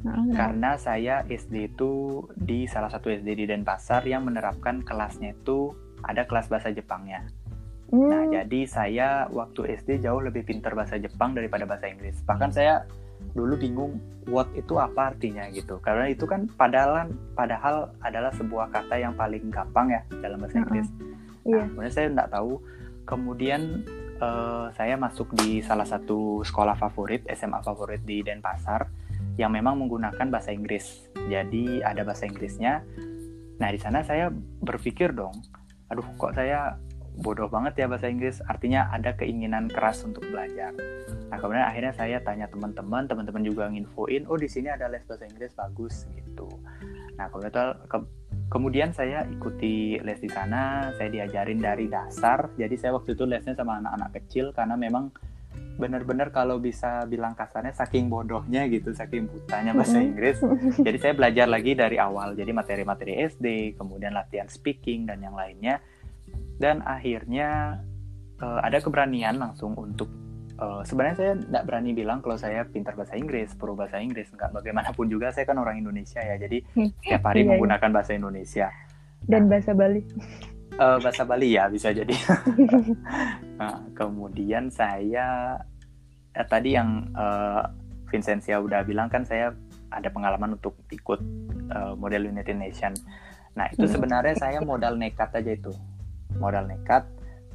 Nah? 0.00 0.24
Karena 0.32 0.76
saya 0.76 1.20
SD 1.22 1.74
itu 1.74 1.90
di 2.32 2.64
salah 2.64 2.88
satu 2.88 3.08
SD 3.08 3.34
di 3.34 3.44
Denpasar 3.44 4.00
yang 4.04 4.24
menerapkan 4.24 4.80
kelasnya 4.80 5.32
itu 5.34 5.76
ada 6.00 6.24
kelas 6.24 6.48
bahasa 6.48 6.72
Jepangnya. 6.72 7.28
Nah, 7.90 8.22
Hmm, 8.22 8.30
jadi 8.30 8.60
saya 8.70 9.08
waktu 9.34 9.74
SD 9.82 10.06
jauh 10.06 10.22
lebih 10.22 10.46
pintar 10.46 10.78
bahasa 10.78 10.94
Jepang 10.94 11.34
daripada 11.34 11.66
bahasa 11.66 11.90
Inggris. 11.90 12.22
Bahkan 12.22 12.50
saya 12.54 12.86
dulu 13.34 13.58
bingung 13.58 13.98
what 14.30 14.46
itu 14.54 14.78
apa 14.78 15.10
artinya 15.14 15.50
gitu. 15.50 15.82
Karena 15.82 16.06
itu 16.06 16.22
kan 16.22 16.46
padahal 16.54 17.10
padahal 17.34 17.90
adalah 18.06 18.30
sebuah 18.34 18.70
kata 18.70 18.94
yang 18.94 19.18
paling 19.18 19.50
gampang 19.50 19.90
ya 19.90 20.02
dalam 20.22 20.38
bahasa 20.38 20.62
Mm-mm. 20.62 20.66
Inggris. 20.70 20.88
Iya. 21.42 21.58
Nah, 21.58 21.66
kemudian 21.66 21.92
saya 21.92 22.06
nggak 22.14 22.30
tahu. 22.30 22.52
Kemudian 23.10 23.60
eh, 24.22 24.66
saya 24.78 24.94
masuk 24.94 25.34
di 25.34 25.58
salah 25.58 25.86
satu 25.86 26.46
sekolah 26.46 26.78
favorit, 26.78 27.26
SMA 27.34 27.58
favorit 27.66 28.06
di 28.06 28.22
Denpasar, 28.22 28.86
yang 29.34 29.50
memang 29.50 29.82
menggunakan 29.82 30.30
bahasa 30.30 30.54
Inggris. 30.54 31.10
Jadi 31.26 31.82
ada 31.82 32.06
bahasa 32.06 32.30
Inggrisnya. 32.30 32.86
Nah 33.58 33.68
di 33.74 33.82
sana 33.82 34.06
saya 34.06 34.30
berpikir 34.62 35.10
dong, 35.10 35.34
aduh 35.90 36.06
kok 36.16 36.38
saya 36.38 36.78
bodoh 37.20 37.46
banget 37.46 37.84
ya 37.84 37.86
bahasa 37.86 38.08
Inggris. 38.08 38.40
Artinya 38.48 38.88
ada 38.90 39.12
keinginan 39.14 39.68
keras 39.68 40.02
untuk 40.02 40.24
belajar. 40.26 40.72
Nah 41.30 41.36
kemudian 41.38 41.64
akhirnya 41.68 41.92
saya 41.94 42.18
tanya 42.24 42.48
teman-teman, 42.50 43.06
teman-teman 43.06 43.42
juga 43.44 43.70
nginfoin, 43.70 44.26
oh 44.26 44.40
di 44.40 44.48
sini 44.50 44.72
ada 44.72 44.90
les 44.90 45.04
bahasa 45.06 45.28
Inggris 45.28 45.52
bagus 45.54 46.08
gitu. 46.16 46.48
Nah 47.14 47.28
kemudian 47.30 47.76
ke- 47.86 48.10
kemudian 48.50 48.90
saya 48.90 49.22
ikuti 49.30 50.00
les 50.02 50.18
di 50.18 50.26
sana, 50.26 50.90
saya 50.98 51.06
diajarin 51.06 51.62
dari 51.62 51.86
dasar. 51.86 52.50
Jadi 52.58 52.74
saya 52.74 52.98
waktu 52.98 53.14
itu 53.14 53.24
lesnya 53.28 53.54
sama 53.54 53.78
anak-anak 53.78 54.10
kecil 54.18 54.50
karena 54.50 54.74
memang 54.74 55.14
benar-benar 55.80 56.28
kalau 56.28 56.60
bisa 56.60 57.08
bilang 57.08 57.32
kasarnya 57.32 57.72
saking 57.72 58.12
bodohnya 58.12 58.68
gitu, 58.68 58.92
saking 58.92 59.30
butanya 59.30 59.72
bahasa 59.72 59.96
Mm-mm. 59.96 60.08
Inggris. 60.12 60.36
Jadi 60.86 60.98
saya 61.00 61.12
belajar 61.16 61.46
lagi 61.48 61.72
dari 61.72 61.96
awal. 61.96 62.36
Jadi 62.36 62.52
materi-materi 62.52 63.16
SD, 63.24 63.78
kemudian 63.80 64.12
latihan 64.12 64.50
speaking 64.50 65.08
dan 65.08 65.24
yang 65.24 65.32
lainnya. 65.32 65.80
Dan 66.60 66.84
akhirnya 66.84 67.80
eh, 68.36 68.60
ada 68.60 68.78
keberanian 68.84 69.40
langsung 69.40 69.72
untuk 69.80 70.12
eh, 70.60 70.82
sebenarnya 70.84 71.16
saya 71.16 71.32
tidak 71.40 71.64
berani 71.64 71.90
bilang 71.96 72.20
kalau 72.20 72.36
saya 72.36 72.68
pintar 72.68 72.92
bahasa 72.94 73.16
Inggris, 73.16 73.56
pro 73.56 73.72
bahasa 73.72 73.96
Inggris, 73.96 74.28
nggak 74.28 74.52
bagaimanapun 74.52 75.08
juga 75.08 75.32
saya 75.32 75.48
kan 75.48 75.56
orang 75.56 75.80
Indonesia 75.80 76.20
ya, 76.20 76.36
jadi 76.36 76.60
tiap 77.00 77.24
hari 77.24 77.42
Iya, 77.42 77.44
iya. 77.44 77.50
menggunakan 77.56 77.90
bahasa 77.90 78.12
Indonesia. 78.12 78.68
Dan 79.24 79.48
bahasa 79.48 79.72
Bali. 79.72 80.04
Eh, 80.80 80.98
bahasa 81.00 81.22
Bali 81.24 81.48
ya 81.56 81.68
bisa 81.72 81.92
jadi. 81.92 82.12
Nah, 83.60 83.76
kemudian 83.92 84.72
saya 84.72 85.60
eh, 86.32 86.46
tadi 86.48 86.72
yang 86.72 87.12
eh, 87.12 87.62
Vincentia 88.08 88.56
udah 88.56 88.80
bilang 88.88 89.12
kan 89.12 89.22
saya 89.22 89.52
ada 89.90 90.08
pengalaman 90.10 90.54
untuk 90.54 90.78
ikut 90.90 91.20
uh, 91.74 91.94
model 91.98 92.30
United 92.30 92.54
Nation. 92.58 92.94
Nah 93.58 93.66
itu 93.70 93.86
hmm. 93.86 93.94
sebenarnya 93.94 94.34
saya 94.38 94.58
modal 94.62 94.94
nekat 94.94 95.34
aja 95.34 95.50
itu, 95.50 95.74
modal 96.38 96.68
nekat. 96.68 97.08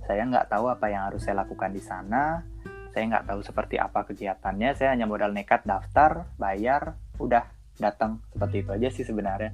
Saya 0.06 0.26
nggak 0.28 0.52
tahu 0.52 0.70
apa 0.70 0.86
yang 0.92 1.10
harus 1.12 1.24
saya 1.24 1.46
lakukan 1.46 1.72
di 1.72 1.82
sana. 1.82 2.44
Saya 2.92 3.04
nggak 3.12 3.28
tahu 3.28 3.40
seperti 3.44 3.76
apa 3.80 4.08
kegiatannya. 4.08 4.76
Saya 4.76 4.96
hanya 4.96 5.08
modal 5.08 5.32
nekat 5.36 5.64
daftar, 5.68 6.28
bayar, 6.36 6.96
udah 7.20 7.48
datang 7.76 8.24
seperti 8.32 8.64
itu 8.64 8.70
aja 8.72 8.88
sih 8.92 9.06
sebenarnya. 9.08 9.52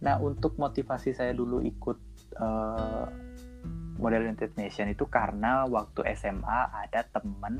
Nah 0.00 0.20
untuk 0.20 0.56
motivasi 0.56 1.12
saya 1.12 1.32
dulu 1.32 1.60
ikut 1.64 1.98
uh, 2.40 3.06
model 3.96 4.28
United 4.28 4.56
Nation 4.56 4.88
itu 4.92 5.08
karena 5.08 5.64
waktu 5.64 6.04
SMA 6.16 6.60
ada 6.72 7.00
temen 7.08 7.54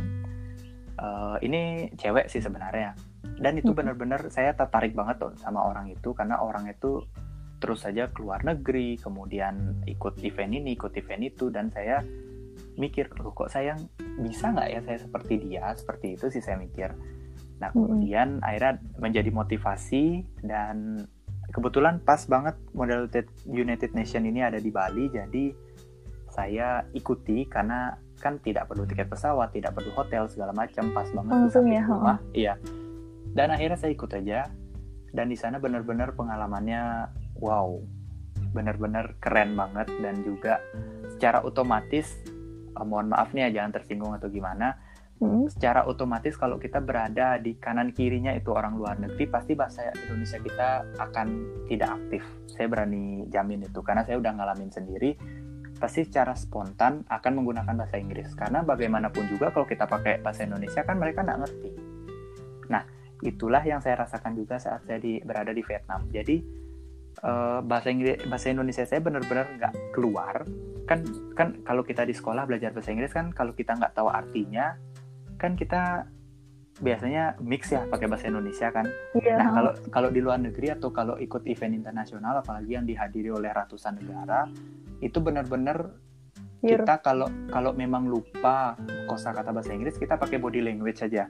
uh, 1.01 1.37
ini 1.41 1.93
cewek 1.97 2.29
sih 2.29 2.45
sebenarnya 2.45 2.97
dan 3.37 3.53
itu 3.59 3.73
benar-benar 3.73 4.33
saya 4.33 4.57
tertarik 4.57 4.97
banget 4.97 5.21
tuh 5.21 5.33
sama 5.37 5.65
orang 5.65 5.93
itu 5.93 6.13
karena 6.17 6.41
orang 6.41 6.69
itu 6.73 7.05
terus 7.67 7.83
saja 7.83 8.07
keluar 8.15 8.47
negeri 8.47 8.95
kemudian 9.03 9.83
ikut 9.91 10.23
event 10.23 10.55
ini 10.55 10.79
ikut 10.79 10.95
event 10.95 11.23
itu 11.27 11.51
dan 11.51 11.75
saya 11.75 11.99
mikir 12.79 13.11
loh 13.19 13.35
kok 13.35 13.51
saya 13.51 13.75
bisa 14.23 14.55
nggak 14.55 14.69
ya 14.71 14.81
saya 14.87 14.99
seperti 15.03 15.35
dia 15.43 15.75
seperti 15.75 16.15
itu 16.15 16.31
sih 16.31 16.39
saya 16.39 16.63
mikir 16.63 16.95
nah 17.59 17.75
kemudian 17.75 18.39
hmm. 18.39 18.47
akhirnya 18.47 18.79
menjadi 19.03 19.31
motivasi 19.35 20.23
dan 20.47 21.03
kebetulan 21.51 21.99
pas 21.99 22.23
banget 22.31 22.55
model 22.71 23.11
United 23.51 23.91
Nation 23.99 24.23
ini 24.23 24.47
ada 24.47 24.63
di 24.63 24.71
Bali 24.71 25.11
jadi 25.11 25.51
saya 26.31 26.87
ikuti 26.95 27.51
karena 27.51 27.99
kan 28.21 28.37
tidak 28.41 28.69
perlu 28.69 28.85
tiket 28.85 29.09
pesawat, 29.09 29.53
tidak 29.57 29.73
perlu 29.73 29.93
hotel 29.97 30.29
segala 30.29 30.53
macam, 30.53 30.93
pas 30.93 31.09
banget 31.09 31.33
langsung 31.33 31.69
ya, 31.69 31.83
rumah. 31.85 32.19
Iya. 32.33 32.55
Dan 33.33 33.53
akhirnya 33.53 33.77
saya 33.81 33.93
ikut 33.93 34.11
aja. 34.13 34.49
Dan 35.17 35.33
di 35.33 35.37
sana 35.37 35.57
benar-benar 35.57 36.13
pengalamannya 36.13 37.09
wow. 37.41 37.81
Benar-benar 38.53 39.21
keren 39.21 39.53
banget 39.57 39.89
dan 40.01 40.25
juga 40.25 40.61
secara 41.13 41.45
otomatis 41.45 42.17
uh, 42.77 42.85
mohon 42.85 43.13
maaf 43.13 43.33
nih 43.33 43.49
ya 43.49 43.61
jangan 43.63 43.73
tersinggung 43.81 44.13
atau 44.17 44.29
gimana. 44.29 44.77
Hmm. 45.17 45.49
Secara 45.49 45.89
otomatis 45.89 46.37
kalau 46.37 46.61
kita 46.61 46.77
berada 46.85 47.41
di 47.41 47.57
kanan 47.57 47.97
kirinya 47.97 48.37
itu 48.37 48.53
orang 48.53 48.77
luar 48.77 49.01
negeri 49.01 49.25
pasti 49.25 49.57
bahasa 49.57 49.89
Indonesia 49.97 50.37
kita 50.37 50.69
akan 51.01 51.27
tidak 51.73 51.89
aktif. 51.97 52.23
Saya 52.53 52.69
berani 52.69 53.25
jamin 53.33 53.65
itu 53.65 53.81
karena 53.81 54.05
saya 54.05 54.21
udah 54.21 54.33
ngalamin 54.37 54.69
sendiri 54.69 55.17
pasti 55.77 56.09
secara 56.09 56.33
spontan 56.33 57.05
akan 57.05 57.33
menggunakan 57.37 57.77
bahasa 57.77 58.01
Inggris 58.01 58.33
karena 58.33 58.65
bagaimanapun 58.65 59.29
juga 59.29 59.53
kalau 59.53 59.69
kita 59.69 59.85
pakai 59.85 60.25
bahasa 60.25 60.49
Indonesia 60.49 60.81
kan 60.85 60.97
mereka 60.97 61.21
nggak 61.25 61.41
ngerti. 61.45 61.71
Nah 62.73 62.83
itulah 63.25 63.65
yang 63.65 63.81
saya 63.81 64.05
rasakan 64.05 64.37
juga 64.37 64.61
saat 64.61 64.85
saya 64.85 65.01
di, 65.01 65.21
berada 65.25 65.53
di 65.53 65.61
Vietnam. 65.65 66.09
Jadi 66.13 66.66
uh, 67.23 67.61
bahasa 67.65 67.89
Inggris 67.93 68.21
bahasa 68.29 68.53
Indonesia 68.53 68.85
saya 68.85 69.01
benar-benar 69.01 69.47
nggak 69.57 69.73
keluar. 69.97 70.45
Kan 70.85 71.07
kan 71.33 71.61
kalau 71.65 71.87
kita 71.87 72.05
di 72.05 72.13
sekolah 72.13 72.45
belajar 72.45 72.75
bahasa 72.75 72.93
Inggris 72.93 73.13
kan 73.15 73.33
kalau 73.33 73.57
kita 73.57 73.79
nggak 73.79 73.95
tahu 73.97 74.09
artinya 74.11 74.77
kan 75.41 75.57
kita 75.57 76.09
biasanya 76.77 77.41
mix 77.41 77.73
ya 77.73 77.89
pakai 77.89 78.07
bahasa 78.09 78.29
Indonesia 78.29 78.69
kan. 78.69 78.85
Yeah. 79.17 79.41
Nah 79.41 79.49
kalau 79.53 79.73
kalau 79.89 80.09
di 80.13 80.21
luar 80.21 80.41
negeri 80.43 80.77
atau 80.77 80.93
kalau 80.93 81.17
ikut 81.17 81.49
event 81.49 81.73
internasional 81.73 82.45
apalagi 82.45 82.77
yang 82.77 82.85
dihadiri 82.85 83.33
oleh 83.33 83.49
ratusan 83.49 83.97
negara 83.97 84.45
itu 85.01 85.21
benar-benar 85.21 85.93
kita 86.61 87.01
kalau 87.05 87.29
kalau 87.53 87.73
memang 87.77 88.09
lupa 88.09 88.77
kosakata 89.09 89.53
bahasa 89.53 89.73
Inggris 89.73 89.97
kita 89.97 90.21
pakai 90.21 90.37
body 90.37 90.61
language 90.61 91.01
saja. 91.01 91.29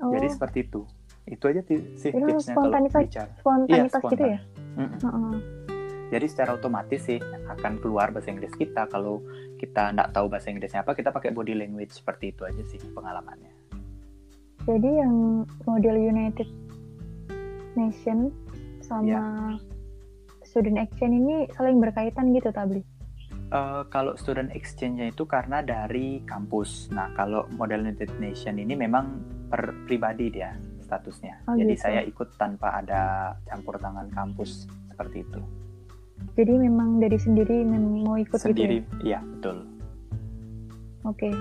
Oh. 0.00 0.10
Jadi 0.10 0.26
seperti 0.32 0.58
itu. 0.66 0.82
Itu 1.28 1.44
aja 1.46 1.62
sih 1.62 1.78
tipsnya 2.10 2.54
kalau 2.56 2.72
bicara. 2.74 3.30
Spontanitas 3.38 4.02
iya, 4.02 4.10
gitu 4.10 4.24
ya. 4.26 4.38
Mm 4.76 4.88
-mm. 4.98 5.34
Jadi 6.10 6.26
secara 6.26 6.58
otomatis 6.58 7.06
sih 7.06 7.22
akan 7.22 7.78
keluar 7.78 8.10
bahasa 8.10 8.34
Inggris 8.34 8.50
kita 8.58 8.90
kalau 8.90 9.22
kita 9.62 9.94
nggak 9.94 10.10
tahu 10.10 10.26
bahasa 10.26 10.50
Inggrisnya 10.50 10.82
apa 10.82 10.98
kita 10.98 11.14
pakai 11.14 11.30
body 11.30 11.54
language 11.54 11.94
seperti 11.94 12.34
itu 12.34 12.42
aja 12.42 12.62
sih 12.66 12.82
pengalamannya. 12.90 13.54
Jadi 14.66 14.90
yang 14.90 15.46
model 15.64 15.96
United 15.96 16.50
Nation 17.78 18.34
sama 18.82 19.06
yeah. 19.06 19.54
student 20.42 20.82
exchange 20.82 21.14
ini 21.14 21.36
saling 21.54 21.78
berkaitan 21.78 22.34
gitu 22.34 22.50
tabli? 22.50 22.82
Uh, 23.50 23.82
kalau 23.90 24.14
student 24.14 24.50
exchange-nya 24.54 25.10
itu 25.10 25.26
karena 25.26 25.58
dari 25.58 26.22
kampus. 26.22 26.86
Nah, 26.94 27.10
kalau 27.18 27.50
model 27.58 27.82
United 27.82 28.14
Nation 28.22 28.62
ini 28.62 28.78
memang 28.78 29.22
per 29.50 29.74
pribadi 29.90 30.30
dia 30.30 30.54
statusnya. 30.90 31.46
Oh, 31.46 31.54
Jadi 31.54 31.78
gitu. 31.78 31.86
saya 31.86 32.02
ikut 32.02 32.34
tanpa 32.34 32.82
ada 32.82 33.32
campur 33.46 33.78
tangan 33.78 34.10
kampus 34.10 34.66
seperti 34.90 35.22
itu. 35.22 35.40
Jadi 36.34 36.52
memang 36.58 36.98
dari 36.98 37.16
sendiri 37.16 37.62
mau 37.64 38.18
ikut 38.18 38.36
sendiri, 38.36 38.82
gitu 38.82 39.06
ya? 39.06 39.06
Iya, 39.06 39.20
betul. 39.38 39.56
Oke. 41.06 41.30
Okay. 41.30 41.34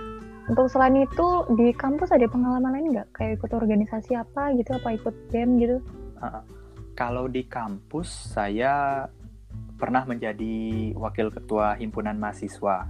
Untuk 0.50 0.66
selain 0.66 0.98
itu 1.06 1.28
di 1.54 1.70
kampus 1.78 2.10
ada 2.10 2.26
pengalaman 2.26 2.74
lain 2.74 2.86
nggak? 2.94 3.08
Kayak 3.14 3.32
ikut 3.42 3.52
organisasi 3.54 4.18
apa 4.18 4.54
gitu? 4.58 4.78
Apa 4.78 4.98
ikut 4.98 5.14
BEM 5.30 5.50
gitu? 5.62 5.78
Uh, 6.18 6.42
kalau 6.98 7.30
di 7.30 7.46
kampus 7.46 8.34
saya 8.34 9.06
pernah 9.78 10.04
menjadi 10.10 10.92
wakil 10.98 11.30
ketua 11.30 11.78
himpunan 11.78 12.18
mahasiswa. 12.18 12.90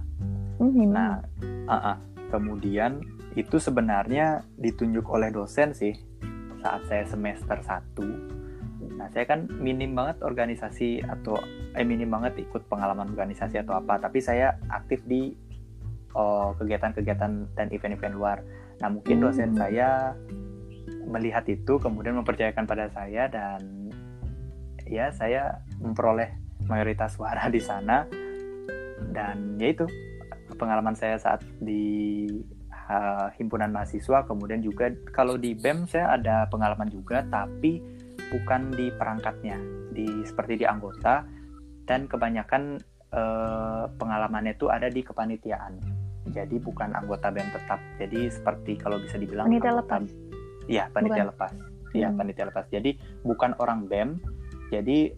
Hmm, 0.56 0.88
nah, 0.88 1.20
uh 1.68 1.72
-uh. 1.72 1.96
kemudian 2.32 3.04
itu 3.38 3.62
sebenarnya 3.62 4.42
ditunjuk 4.58 5.06
oleh 5.06 5.30
dosen 5.30 5.70
sih 5.70 5.94
saat 6.60 6.82
saya 6.86 7.04
semester 7.08 7.58
1. 7.60 8.96
Nah, 8.96 9.08
saya 9.12 9.24
kan 9.24 9.48
minim 9.48 9.96
banget 9.96 10.20
organisasi 10.20 11.00
atau 11.04 11.40
eh 11.72 11.84
minim 11.84 12.12
banget 12.12 12.36
ikut 12.40 12.68
pengalaman 12.68 13.08
organisasi 13.12 13.60
atau 13.60 13.76
apa, 13.76 13.96
tapi 13.96 14.20
saya 14.20 14.60
aktif 14.68 15.00
di 15.08 15.32
oh, 16.12 16.52
kegiatan-kegiatan 16.60 17.56
dan 17.56 17.66
event-event 17.72 18.14
luar. 18.16 18.38
Nah, 18.84 18.88
mungkin 18.92 19.20
dosen 19.20 19.56
hmm. 19.56 19.58
saya 19.60 20.12
melihat 21.08 21.44
itu 21.48 21.80
kemudian 21.80 22.16
mempercayakan 22.20 22.64
pada 22.68 22.86
saya 22.92 23.26
dan 23.26 23.90
ya 24.86 25.10
saya 25.14 25.62
memperoleh 25.78 26.30
mayoritas 26.66 27.14
suara 27.14 27.46
di 27.50 27.62
sana 27.62 28.06
dan 29.10 29.58
ya 29.58 29.70
itu 29.70 29.86
pengalaman 30.58 30.94
saya 30.98 31.18
saat 31.18 31.42
di 31.62 32.26
uh, 32.90 33.30
himpunan 33.38 33.70
mahasiswa 33.70 34.26
kemudian 34.26 34.58
juga 34.58 34.90
kalau 35.14 35.38
di 35.38 35.54
BEM 35.54 35.86
saya 35.86 36.18
ada 36.18 36.50
pengalaman 36.50 36.90
juga 36.90 37.22
tapi 37.30 37.78
bukan 38.34 38.74
di 38.74 38.90
perangkatnya 38.90 39.58
di 39.94 40.06
seperti 40.26 40.60
di 40.60 40.66
anggota. 40.66 41.22
Dan 41.90 42.06
kebanyakan 42.06 42.78
uh, 43.10 43.90
pengalamannya 43.98 44.54
itu 44.54 44.70
ada 44.70 44.86
di 44.86 45.02
kepanitiaan. 45.02 45.74
Jadi 46.30 46.62
bukan 46.62 46.94
anggota 46.94 47.34
BEM 47.34 47.50
tetap. 47.50 47.82
Jadi 47.98 48.30
seperti 48.30 48.78
kalau 48.78 49.02
bisa 49.02 49.18
dibilang 49.18 49.50
panitia 49.50 49.74
lepas. 49.74 50.06
Iya 50.70 50.86
panitia 50.94 51.26
bukan. 51.26 51.30
lepas. 51.34 51.52
Iya 51.90 52.08
hmm. 52.14 52.18
panitia 52.22 52.44
lepas. 52.46 52.66
Jadi 52.70 52.90
bukan 53.26 53.58
orang 53.58 53.90
BEM 53.90 54.22
jadi 54.70 55.10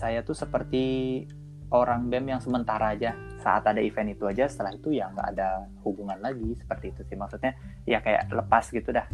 saya 0.00 0.24
tuh 0.24 0.32
seperti 0.32 1.28
orang 1.68 2.08
BEM 2.08 2.32
yang 2.32 2.40
sementara 2.40 2.96
aja 2.96 3.12
saat 3.40 3.64
ada 3.64 3.80
event 3.80 4.12
itu 4.12 4.24
aja 4.28 4.46
setelah 4.46 4.76
itu 4.76 4.92
ya 4.92 5.08
nggak 5.10 5.28
ada 5.36 5.66
hubungan 5.82 6.20
lagi 6.20 6.54
seperti 6.60 6.92
itu 6.92 7.00
sih 7.08 7.16
maksudnya 7.16 7.56
ya 7.88 7.98
kayak 8.04 8.28
lepas 8.30 8.68
gitu 8.68 8.92
dah 8.92 9.04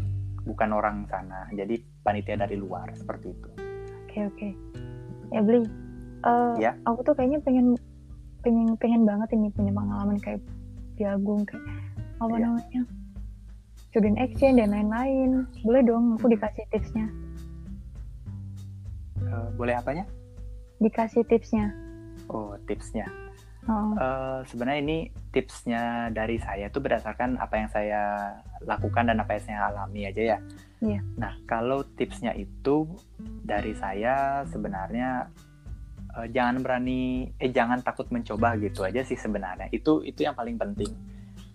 bukan 0.42 0.70
orang 0.74 1.06
sana 1.06 1.46
jadi 1.54 1.78
panitia 2.02 2.38
dari 2.38 2.58
luar 2.58 2.90
seperti 2.94 3.32
itu 3.32 3.48
oke 3.50 3.62
okay, 4.10 4.22
oke 4.26 4.36
okay. 4.36 4.52
ya 5.30 5.40
beli 5.42 5.62
uh, 6.26 6.54
ya 6.58 6.72
aku 6.86 7.00
tuh 7.06 7.14
kayaknya 7.14 7.38
pengen 7.42 7.78
pengen 8.42 8.74
pengen 8.78 9.02
banget 9.06 9.28
ini 9.34 9.50
punya 9.54 9.72
pengalaman 9.74 10.18
kayak 10.22 10.42
Agung 10.96 11.44
kayak 11.44 11.60
apa 12.24 12.34
ya. 12.34 12.40
namanya 12.40 12.82
student 13.92 14.16
exchange 14.16 14.56
dan 14.64 14.72
lain-lain 14.72 15.44
boleh 15.60 15.82
dong 15.84 16.16
aku 16.16 16.32
dikasih 16.32 16.64
tipsnya 16.72 17.06
uh, 19.28 19.52
boleh 19.60 19.76
apanya 19.76 20.08
dikasih 20.80 21.24
tipsnya? 21.24 21.72
Oh, 22.28 22.56
tipsnya. 22.68 23.08
Oh. 23.66 23.98
Uh, 23.98 24.40
sebenarnya 24.46 24.80
ini 24.82 24.98
tipsnya 25.34 26.14
dari 26.14 26.38
saya 26.38 26.70
itu 26.70 26.78
berdasarkan 26.78 27.34
apa 27.42 27.54
yang 27.58 27.68
saya 27.70 28.02
lakukan 28.62 29.10
dan 29.10 29.18
apa 29.18 29.34
yang 29.36 29.42
saya 29.42 29.58
alami 29.74 30.06
aja 30.06 30.22
ya. 30.22 30.38
Yeah. 30.78 31.02
Nah, 31.18 31.34
kalau 31.50 31.82
tipsnya 31.98 32.30
itu 32.38 32.86
dari 33.42 33.74
saya 33.74 34.46
sebenarnya 34.46 35.26
uh, 36.14 36.26
jangan 36.30 36.62
berani, 36.62 37.34
eh 37.42 37.50
jangan 37.50 37.82
takut 37.82 38.06
mencoba 38.14 38.54
gitu 38.62 38.86
aja 38.86 39.02
sih 39.02 39.18
sebenarnya. 39.18 39.66
Itu 39.74 40.06
itu 40.06 40.22
yang 40.22 40.38
paling 40.38 40.54
penting. 40.62 40.94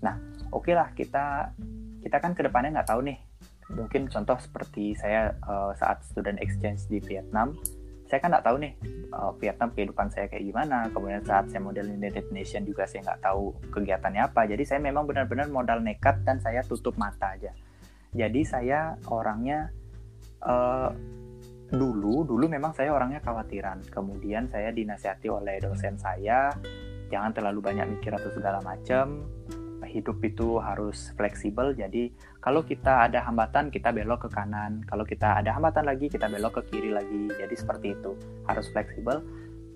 Nah, 0.04 0.20
oke 0.52 0.68
okay 0.68 0.74
lah 0.76 0.92
kita 0.92 1.56
kita 2.04 2.18
kan 2.20 2.36
ke 2.36 2.44
depannya 2.44 2.76
nggak 2.76 2.92
tahu 2.92 3.08
nih. 3.08 3.20
Mungkin 3.72 4.12
contoh 4.12 4.36
seperti 4.36 5.00
saya 5.00 5.32
uh, 5.48 5.72
saat 5.80 6.04
student 6.04 6.44
exchange 6.44 6.92
di 6.92 7.00
Vietnam 7.00 7.56
saya 8.12 8.20
kan 8.20 8.36
nggak 8.36 8.44
tahu 8.44 8.60
nih 8.60 8.76
uh, 9.16 9.32
Vietnam 9.40 9.72
kehidupan 9.72 10.12
saya 10.12 10.28
kayak 10.28 10.44
gimana. 10.44 10.92
Kemudian 10.92 11.24
saat 11.24 11.48
saya 11.48 11.64
model 11.64 11.88
United 11.88 12.28
Nation 12.36 12.68
juga 12.68 12.84
saya 12.84 13.08
nggak 13.08 13.24
tahu 13.24 13.56
kegiatannya 13.72 14.28
apa. 14.28 14.44
Jadi 14.52 14.68
saya 14.68 14.84
memang 14.84 15.08
benar-benar 15.08 15.48
modal 15.48 15.80
nekat 15.80 16.20
dan 16.28 16.44
saya 16.44 16.60
tutup 16.68 17.00
mata 17.00 17.40
aja. 17.40 17.56
Jadi 18.12 18.44
saya 18.44 19.00
orangnya 19.08 19.72
uh, 20.44 20.92
dulu 21.72 22.28
dulu 22.28 22.52
memang 22.52 22.76
saya 22.76 22.92
orangnya 22.92 23.24
khawatiran. 23.24 23.80
Kemudian 23.88 24.52
saya 24.52 24.76
dinasihati 24.76 25.32
oleh 25.32 25.64
dosen 25.64 25.96
saya 25.96 26.52
jangan 27.08 27.32
terlalu 27.32 27.64
banyak 27.64 27.88
mikir 27.96 28.12
atau 28.12 28.28
segala 28.28 28.60
macam 28.60 29.24
hidup 29.88 30.24
itu 30.24 30.56
harus 30.64 31.12
fleksibel 31.20 31.76
jadi 31.76 32.08
kalau 32.42 32.66
kita 32.66 33.06
ada 33.06 33.22
hambatan 33.22 33.70
kita 33.70 33.94
belok 33.94 34.26
ke 34.26 34.30
kanan. 34.34 34.82
Kalau 34.90 35.06
kita 35.06 35.38
ada 35.38 35.54
hambatan 35.54 35.86
lagi 35.86 36.10
kita 36.10 36.26
belok 36.26 36.58
ke 36.66 36.74
kiri 36.74 36.90
lagi. 36.90 37.30
Jadi 37.38 37.54
seperti 37.54 37.94
itu. 37.94 38.18
Harus 38.50 38.66
fleksibel. 38.74 39.22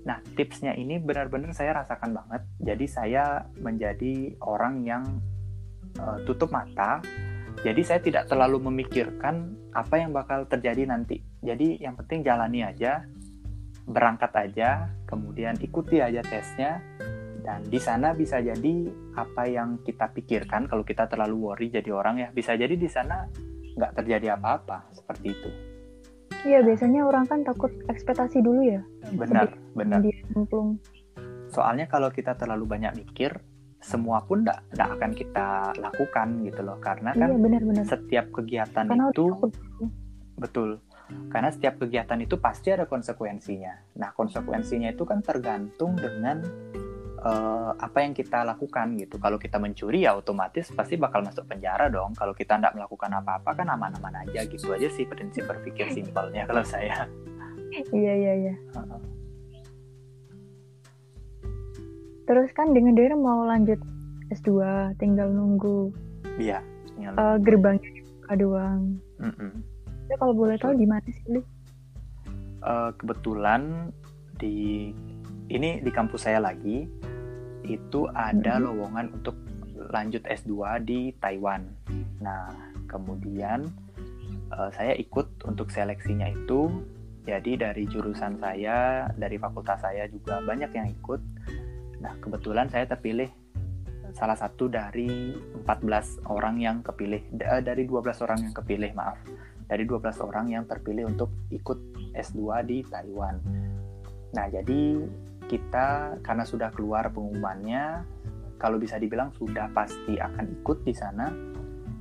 Nah 0.09 0.17
tipsnya 0.33 0.73
ini 0.73 0.97
benar-benar 0.97 1.53
saya 1.53 1.77
rasakan 1.77 2.17
banget. 2.17 2.41
Jadi 2.57 2.85
saya 2.89 3.45
menjadi 3.61 4.33
orang 4.41 4.81
yang 4.81 5.05
uh, 6.01 6.17
tutup 6.25 6.49
mata. 6.49 7.05
Jadi 7.61 7.81
saya 7.85 8.01
tidak 8.01 8.33
terlalu 8.33 8.65
memikirkan 8.65 9.53
apa 9.69 10.01
yang 10.01 10.09
bakal 10.09 10.49
terjadi 10.49 10.89
nanti. 10.89 11.21
Jadi 11.45 11.77
yang 11.77 11.93
penting 11.93 12.25
jalani 12.25 12.65
aja, 12.65 13.05
berangkat 13.85 14.33
aja, 14.33 14.89
kemudian 15.05 15.53
ikuti 15.61 16.01
aja 16.01 16.25
tesnya. 16.25 16.81
Dan 17.45 17.61
di 17.69 17.77
sana 17.77 18.17
bisa 18.17 18.41
jadi 18.41 18.89
apa 19.13 19.45
yang 19.45 19.85
kita 19.85 20.09
pikirkan 20.09 20.65
kalau 20.65 20.81
kita 20.81 21.05
terlalu 21.05 21.53
worry 21.53 21.69
jadi 21.69 21.93
orang 21.93 22.17
ya 22.17 22.33
bisa 22.33 22.57
jadi 22.57 22.73
di 22.73 22.89
sana 22.89 23.29
nggak 23.77 24.01
terjadi 24.01 24.33
apa-apa 24.33 24.89
seperti 24.97 25.27
itu. 25.29 25.49
Iya 26.45 26.65
biasanya 26.65 27.05
orang 27.05 27.29
kan 27.29 27.45
takut 27.45 27.69
ekspektasi 27.85 28.41
dulu 28.41 28.65
ya. 28.65 28.81
Benar, 29.13 29.53
benar. 29.77 30.01
Soalnya 31.53 31.85
kalau 31.85 32.09
kita 32.09 32.33
terlalu 32.33 32.65
banyak 32.65 32.97
mikir, 32.97 33.37
semua 33.85 34.25
pun 34.25 34.41
tidak 34.41 34.89
akan 34.97 35.11
kita 35.13 35.77
lakukan 35.77 36.27
gitu 36.41 36.61
loh 36.65 36.81
karena 36.81 37.13
kan 37.13 37.29
iya, 37.29 37.37
bener, 37.37 37.61
bener. 37.61 37.85
setiap 37.85 38.25
kegiatan 38.33 38.89
karena 38.89 39.13
itu 39.13 39.25
betul 40.41 40.69
karena 41.29 41.53
setiap 41.53 41.77
kegiatan 41.77 42.17
itu 42.17 42.41
pasti 42.41 42.73
ada 42.73 42.89
konsekuensinya 42.89 43.93
nah 44.01 44.09
konsekuensinya 44.17 44.89
itu 44.89 45.05
kan 45.05 45.21
tergantung 45.21 45.93
dengan 46.01 46.41
uh, 47.25 47.73
apa 47.75 47.97
yang 48.05 48.13
kita 48.13 48.45
lakukan 48.45 48.95
gitu 49.01 49.17
kalau 49.17 49.41
kita 49.41 49.57
mencuri 49.57 50.05
ya 50.05 50.13
otomatis 50.13 50.69
pasti 50.71 50.95
bakal 50.95 51.25
masuk 51.25 51.49
penjara 51.49 51.89
dong 51.89 52.13
kalau 52.13 52.37
kita 52.37 52.55
tidak 52.61 52.77
melakukan 52.77 53.11
apa-apa 53.17 53.51
kan 53.57 53.67
aman-aman 53.73 54.23
aja 54.29 54.45
gitu 54.45 54.71
aja 54.71 54.87
sih 54.93 55.09
prinsip 55.09 55.49
berpikir 55.49 55.89
simpelnya 55.91 56.45
kalau 56.49 56.61
saya 56.61 57.09
iya 57.91 58.13
iya 58.13 58.33
iya 58.49 58.55
Terus 62.25 62.49
kan 62.57 62.73
dengan 62.73 62.97
dengar 62.97 63.13
mau 63.21 63.45
lanjut 63.45 63.77
S2, 64.33 64.49
tinggal 64.97 65.29
nunggu. 65.29 65.93
Iya. 66.41 66.57
Uh, 66.97 67.37
gerbangnya 67.37 67.85
dibuka 68.01 68.33
doang. 68.33 68.97
Mm 69.21 69.33
-mm. 69.37 69.51
Ya, 70.09 70.15
kalau 70.17 70.33
boleh 70.33 70.57
tahu 70.57 70.73
di 70.73 70.89
mana 70.89 71.05
sih, 71.05 71.41
Uh, 72.65 72.89
kebetulan 72.97 73.93
di 74.41 74.89
ini 75.53 75.85
di 75.85 75.91
kampus 75.93 76.25
saya 76.25 76.41
lagi 76.41 76.89
itu 77.67 78.07
ada 78.13 78.57
mm 78.57 78.61
-hmm. 78.61 78.65
lowongan 78.69 79.07
untuk 79.21 79.35
lanjut 79.91 80.23
S2 80.25 80.81
di 80.85 81.13
Taiwan. 81.19 81.65
Nah, 82.21 82.49
kemudian 82.87 83.69
uh, 84.53 84.69
saya 84.73 84.95
ikut 84.95 85.45
untuk 85.45 85.69
seleksinya 85.69 86.29
itu. 86.31 86.69
Jadi 87.25 87.57
dari 87.57 87.89
jurusan 87.89 88.37
saya, 88.37 89.09
dari 89.17 89.41
fakultas 89.41 89.81
saya 89.81 90.05
juga 90.05 90.45
banyak 90.45 90.69
yang 90.77 90.93
ikut 90.93 91.17
Nah, 92.05 92.13
kebetulan 92.21 92.69
saya 92.69 92.85
terpilih 92.85 93.33
salah 94.13 94.37
satu 94.37 94.69
dari 94.69 95.33
14 95.65 96.29
orang 96.29 96.61
yang 96.61 96.77
kepilih 96.85 97.19
eh, 97.35 97.61
dari 97.65 97.83
12 97.89 98.23
orang 98.23 98.39
yang 98.45 98.53
kepilih, 98.53 98.91
maaf. 98.93 99.17
Dari 99.65 99.83
12 99.83 100.21
orang 100.21 100.53
yang 100.53 100.63
terpilih 100.69 101.09
untuk 101.09 101.33
ikut 101.49 101.79
S2 102.13 102.61
di 102.69 102.85
Taiwan. 102.85 103.41
Nah, 104.37 104.45
jadi 104.53 105.01
kita 105.47 106.19
karena 106.25 106.43
sudah 106.43 106.69
keluar 106.73 107.09
pengumumannya, 107.13 108.05
kalau 108.57 108.79
bisa 108.79 108.97
dibilang 108.97 109.29
sudah 109.35 109.69
pasti 109.75 110.17
akan 110.17 110.61
ikut 110.61 110.81
di 110.87 110.93
sana 110.95 111.29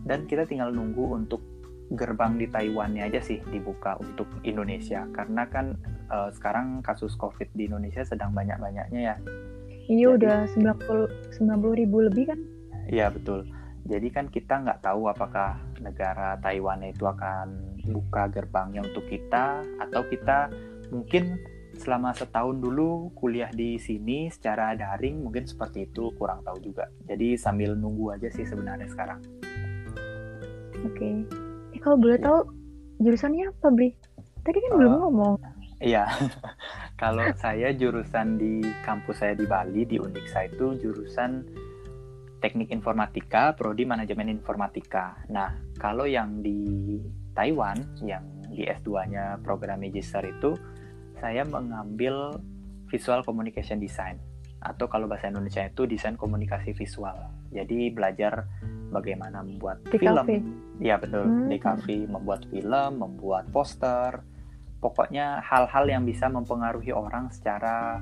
dan 0.05 0.29
kita 0.29 0.45
tinggal 0.47 0.71
nunggu 0.71 1.17
untuk 1.17 1.43
gerbang 1.93 2.41
di 2.41 2.49
Taiwannya 2.49 3.05
aja 3.05 3.21
sih 3.21 3.45
dibuka 3.53 4.01
untuk 4.01 4.27
Indonesia 4.41 5.05
karena 5.13 5.45
kan 5.49 5.77
uh, 6.09 6.33
sekarang 6.33 6.81
kasus 6.81 7.13
COVID 7.21 7.53
di 7.53 7.69
Indonesia 7.69 8.01
sedang 8.03 8.33
banyak-banyaknya 8.33 9.01
ya 9.01 9.17
Iya 9.85 10.17
udah 10.17 10.49
90 10.49 11.37
90 11.37 11.81
ribu 11.85 12.01
lebih 12.01 12.33
kan? 12.33 12.41
Iya 12.89 13.13
betul. 13.13 13.45
Jadi 13.85 14.09
kan 14.09 14.33
kita 14.33 14.65
nggak 14.65 14.81
tahu 14.81 15.13
apakah 15.13 15.61
negara 15.85 16.41
Taiwan 16.41 16.81
itu 16.89 17.05
akan 17.05 17.77
buka 17.93 18.33
gerbangnya 18.33 18.81
untuk 18.81 19.05
kita 19.05 19.61
atau 19.77 20.01
kita 20.09 20.49
mungkin 20.89 21.37
selama 21.77 22.15
setahun 22.15 22.59
dulu 22.59 23.11
kuliah 23.19 23.51
di 23.51 23.77
sini 23.77 24.31
secara 24.31 24.73
daring 24.75 25.23
mungkin 25.23 25.45
seperti 25.45 25.91
itu 25.91 26.15
kurang 26.17 26.43
tahu 26.47 26.59
juga. 26.63 26.89
Jadi 27.07 27.35
sambil 27.35 27.75
nunggu 27.75 28.15
aja 28.15 28.29
sih 28.31 28.47
sebenarnya 28.47 28.89
sekarang. 28.91 29.21
Oke. 30.85 30.97
Okay. 30.97 31.15
Eh 31.75 31.81
kalau 31.83 31.97
boleh 31.99 32.19
ya. 32.19 32.25
tahu 32.25 32.39
jurusannya 33.03 33.45
apa, 33.51 33.67
Bri? 33.75 33.91
Tadi 34.45 34.59
kan 34.61 34.71
uh, 34.71 34.77
belum 34.79 34.93
ngomong. 35.03 35.35
Iya. 35.83 36.05
Kalau 37.03 37.27
saya 37.37 37.75
jurusan 37.75 38.39
di 38.39 38.63
kampus 38.87 39.21
saya 39.21 39.35
di 39.35 39.45
Bali 39.45 39.83
di 39.85 39.99
Uniksa 39.99 40.47
itu 40.47 40.79
jurusan 40.79 41.43
Teknik 42.39 42.71
Informatika, 42.71 43.57
prodi 43.57 43.89
Manajemen 43.89 44.29
Informatika. 44.29 45.17
Nah, 45.33 45.57
kalau 45.81 46.05
yang 46.05 46.45
di 46.45 47.01
Taiwan 47.33 47.81
yang 48.05 48.21
di 48.53 48.69
S2-nya 48.69 49.41
program 49.41 49.81
magister 49.81 50.21
itu 50.23 50.53
saya 51.19 51.47
mengambil 51.47 52.39
Visual 52.91 53.27
Communication 53.27 53.83
Design 53.83 54.19
atau 54.65 54.89
kalau 54.89 55.05
bahasa 55.05 55.29
Indonesia 55.29 55.61
itu 55.61 55.85
desain 55.85 56.17
komunikasi 56.17 56.73
visual. 56.73 57.15
Jadi 57.53 57.93
belajar 57.93 58.49
bagaimana 58.89 59.45
membuat 59.45 59.85
di 59.93 60.01
film. 60.01 60.25
Iya 60.81 60.97
betul, 60.97 61.27
hmm. 61.29 61.49
di 61.53 61.59
kafe 61.61 61.97
membuat 62.09 62.49
film, 62.49 62.93
membuat 62.97 63.45
poster, 63.53 64.25
pokoknya 64.81 65.45
hal-hal 65.45 65.85
yang 65.85 66.03
bisa 66.09 66.33
mempengaruhi 66.33 66.97
orang 66.97 67.29
secara 67.29 68.01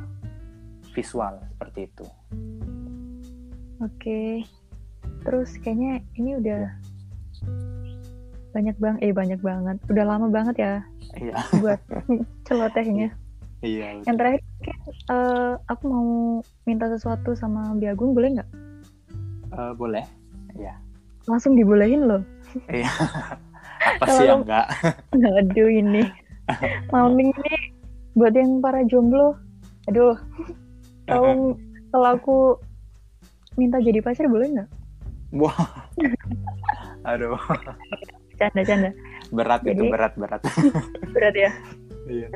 visual 0.95 1.43
seperti 1.51 1.91
itu. 1.91 2.07
Oke, 3.83 4.47
terus 5.27 5.59
kayaknya 5.59 6.05
ini 6.15 6.39
udah 6.39 6.63
banyak 8.55 8.77
bang, 8.79 8.97
eh 9.03 9.11
banyak 9.11 9.41
banget, 9.43 9.77
udah 9.91 10.05
lama 10.07 10.31
banget 10.31 10.57
ya 10.63 10.75
iya. 11.19 11.35
buat 11.61 11.81
celotehnya. 12.47 13.13
Iya. 13.63 14.03
Yang 14.05 14.17
terakhir, 14.19 14.43
uh, 15.11 15.55
aku 15.71 15.83
mau 15.87 16.09
minta 16.67 16.91
sesuatu 16.91 17.35
sama 17.39 17.73
Biagung, 17.79 18.13
boleh 18.13 18.41
nggak? 18.41 18.51
Uh, 19.55 19.73
boleh, 19.79 20.03
ya. 20.59 20.75
Langsung 21.31 21.55
dibolehin 21.55 22.11
loh. 22.11 22.23
Iya. 22.67 22.91
Apa 24.03 24.05
sih 24.15 24.27
yang 24.31 24.47
enggak? 24.47 24.67
Aduh 25.39 25.71
ini 25.71 26.07
malam 26.91 27.15
ini 27.19 27.55
buat 28.19 28.35
yang 28.37 28.61
para 28.61 28.85
jomblo 28.85 29.39
aduh 29.91 30.15
kalau 31.09 31.57
kalau 31.91 32.09
aku 32.15 32.37
minta 33.59 33.83
jadi 33.83 33.99
pacar 34.05 34.29
boleh 34.29 34.49
nggak 34.53 34.69
wah 35.35 35.59
aduh 37.09 37.39
canda 38.39 38.63
canda 38.63 38.91
berat 39.33 39.61
jadi, 39.65 39.81
itu 39.81 39.83
berat 39.89 40.13
berat 40.15 40.41
berat 41.17 41.35
ya 41.35 41.51
iya 42.07 42.29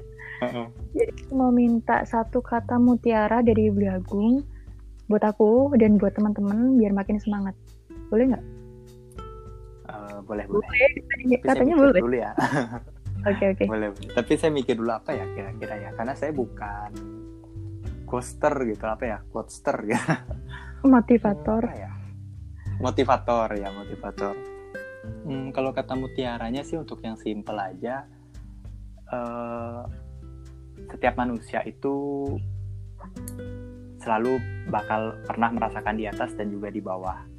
jadi 0.96 1.12
mau 1.32 1.52
minta 1.52 2.02
satu 2.08 2.40
kata 2.40 2.80
mutiara 2.80 3.44
dari 3.44 3.68
Ibu 3.68 3.80
Agung 3.88 4.44
buat 5.06 5.22
aku 5.22 5.76
dan 5.78 6.00
buat 6.00 6.16
teman-teman 6.16 6.80
biar 6.80 6.96
makin 6.96 7.20
semangat 7.20 7.54
boleh 8.08 8.34
nggak 8.34 8.44
uh, 9.92 10.18
boleh 10.24 10.44
boleh, 10.48 10.64
boleh. 10.64 11.38
katanya 11.44 11.74
boleh 11.76 12.00
dulu 12.00 12.16
ya 12.16 12.32
Oke 13.26 13.42
okay, 13.42 13.46
oke. 13.50 13.58
Okay. 13.58 13.66
Boleh 13.66 13.88
boleh. 13.90 14.12
Tapi 14.14 14.32
saya 14.38 14.50
mikir 14.54 14.78
dulu 14.78 14.92
apa 14.94 15.10
ya 15.10 15.26
kira-kira 15.34 15.74
ya, 15.82 15.90
karena 15.98 16.14
saya 16.14 16.30
bukan 16.30 16.90
coaster 18.06 18.54
gitu 18.70 18.86
apa 18.86 19.02
ya, 19.02 19.18
coaster 19.34 19.76
ya. 19.82 19.98
Motivator. 20.86 21.62
Apa 21.66 21.74
ya? 21.74 21.90
Motivator 22.78 23.48
ya 23.58 23.68
motivator. 23.74 24.55
Hmm, 25.26 25.50
kalau 25.50 25.74
kata 25.74 25.94
mutiaranya 25.98 26.62
sih 26.62 26.78
untuk 26.78 27.02
yang 27.02 27.18
simple 27.18 27.58
aja, 27.58 28.06
uh, 29.10 29.82
setiap 30.92 31.14
manusia 31.18 31.62
itu 31.66 32.24
selalu 34.02 34.38
bakal 34.70 35.18
pernah 35.26 35.50
merasakan 35.50 35.98
di 35.98 36.06
atas 36.06 36.34
dan 36.38 36.50
juga 36.50 36.70
di 36.70 36.78
bawah 36.78 37.36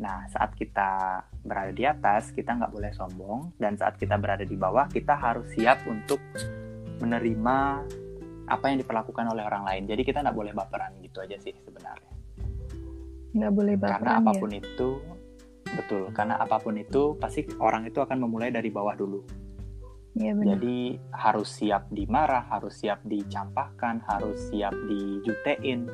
Nah, 0.00 0.24
saat 0.32 0.56
kita 0.56 1.20
berada 1.44 1.72
di 1.76 1.84
atas, 1.84 2.32
kita 2.32 2.56
nggak 2.56 2.72
boleh 2.72 2.92
sombong, 2.96 3.52
dan 3.60 3.76
saat 3.76 4.00
kita 4.00 4.16
berada 4.16 4.48
di 4.48 4.56
bawah, 4.56 4.88
kita 4.88 5.12
harus 5.12 5.44
siap 5.52 5.84
untuk 5.84 6.18
menerima 7.04 7.56
apa 8.48 8.64
yang 8.72 8.80
diperlakukan 8.80 9.28
oleh 9.28 9.44
orang 9.44 9.68
lain. 9.68 9.84
Jadi 9.84 10.02
kita 10.02 10.24
nggak 10.24 10.36
boleh 10.36 10.52
baperan 10.56 10.96
gitu 11.04 11.20
aja 11.20 11.36
sih 11.36 11.52
sebenarnya. 11.52 12.12
Nggak 13.36 13.52
boleh 13.52 13.74
baperan 13.76 14.00
Karena 14.00 14.12
apa 14.24 14.32
pun 14.40 14.50
ya? 14.50 14.58
itu, 14.64 14.88
betul. 15.76 16.02
Karena 16.14 16.40
apa 16.40 16.58
pun 16.58 16.74
itu, 16.78 17.14
pasti 17.18 17.46
orang 17.58 17.86
itu 17.86 17.98
akan 18.02 18.18
memulai 18.22 18.50
dari 18.50 18.70
bawah 18.70 18.94
dulu. 18.94 19.20
Iya 20.18 20.34
benar. 20.34 20.58
Jadi 20.58 20.98
harus 21.14 21.48
siap 21.54 21.86
dimarah, 21.94 22.44
harus 22.50 22.74
siap 22.82 22.98
dicampakkan, 23.06 24.02
harus 24.10 24.50
siap 24.50 24.74
dijutein. 24.90 25.86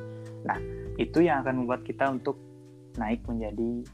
Nah, 0.47 0.59
itu 0.97 1.21
yang 1.21 1.45
akan 1.45 1.65
membuat 1.65 1.85
kita 1.85 2.09
untuk 2.09 2.41
naik 2.97 3.29
menjadi 3.29 3.85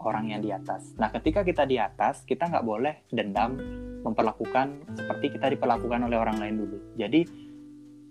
orang 0.00 0.32
yang 0.32 0.40
di 0.40 0.50
atas. 0.52 0.96
Nah, 0.96 1.12
ketika 1.12 1.44
kita 1.44 1.68
di 1.68 1.76
atas, 1.76 2.24
kita 2.24 2.48
nggak 2.48 2.64
boleh 2.64 3.04
dendam, 3.12 3.56
memperlakukan 4.00 4.96
seperti 4.96 5.36
kita 5.36 5.52
diperlakukan 5.52 6.08
oleh 6.08 6.16
orang 6.16 6.40
lain 6.40 6.56
dulu. 6.56 6.78
Jadi, 6.96 7.20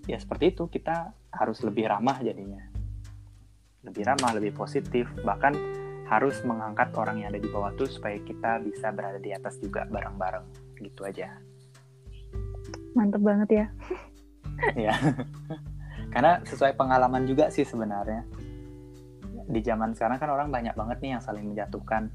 ya 0.06 0.18
seperti 0.22 0.54
itu, 0.54 0.70
kita 0.70 1.14
harus 1.34 1.62
lebih 1.66 1.90
ramah 1.90 2.22
jadinya. 2.22 2.62
Lebih 3.86 4.04
ramah, 4.06 4.34
lebih 4.38 4.54
positif, 4.54 5.10
bahkan 5.22 5.54
harus 6.06 6.38
mengangkat 6.46 6.94
orang 6.94 7.22
yang 7.22 7.34
ada 7.34 7.41
di 7.41 7.50
bawah 7.50 7.74
tuh 7.74 7.89
supaya 7.89 8.22
kita 8.22 8.62
bisa 8.62 8.94
berada 8.94 9.18
di 9.18 9.34
atas 9.34 9.58
juga 9.58 9.89
bareng-bareng. 9.89 10.78
Gitu 10.78 11.02
aja. 11.02 11.34
Mantep 12.94 13.22
banget 13.22 13.50
ya. 13.52 13.65
ya 14.88 14.96
karena 16.15 16.39
sesuai 16.48 16.80
pengalaman 16.80 17.28
juga 17.28 17.52
sih 17.52 17.68
sebenarnya 17.68 18.24
di 19.46 19.60
zaman 19.62 19.94
sekarang 19.94 20.18
kan 20.18 20.30
orang 20.32 20.50
banyak 20.50 20.74
banget 20.74 20.98
nih 21.04 21.12
yang 21.18 21.24
saling 21.24 21.46
menjatuhkan 21.46 22.10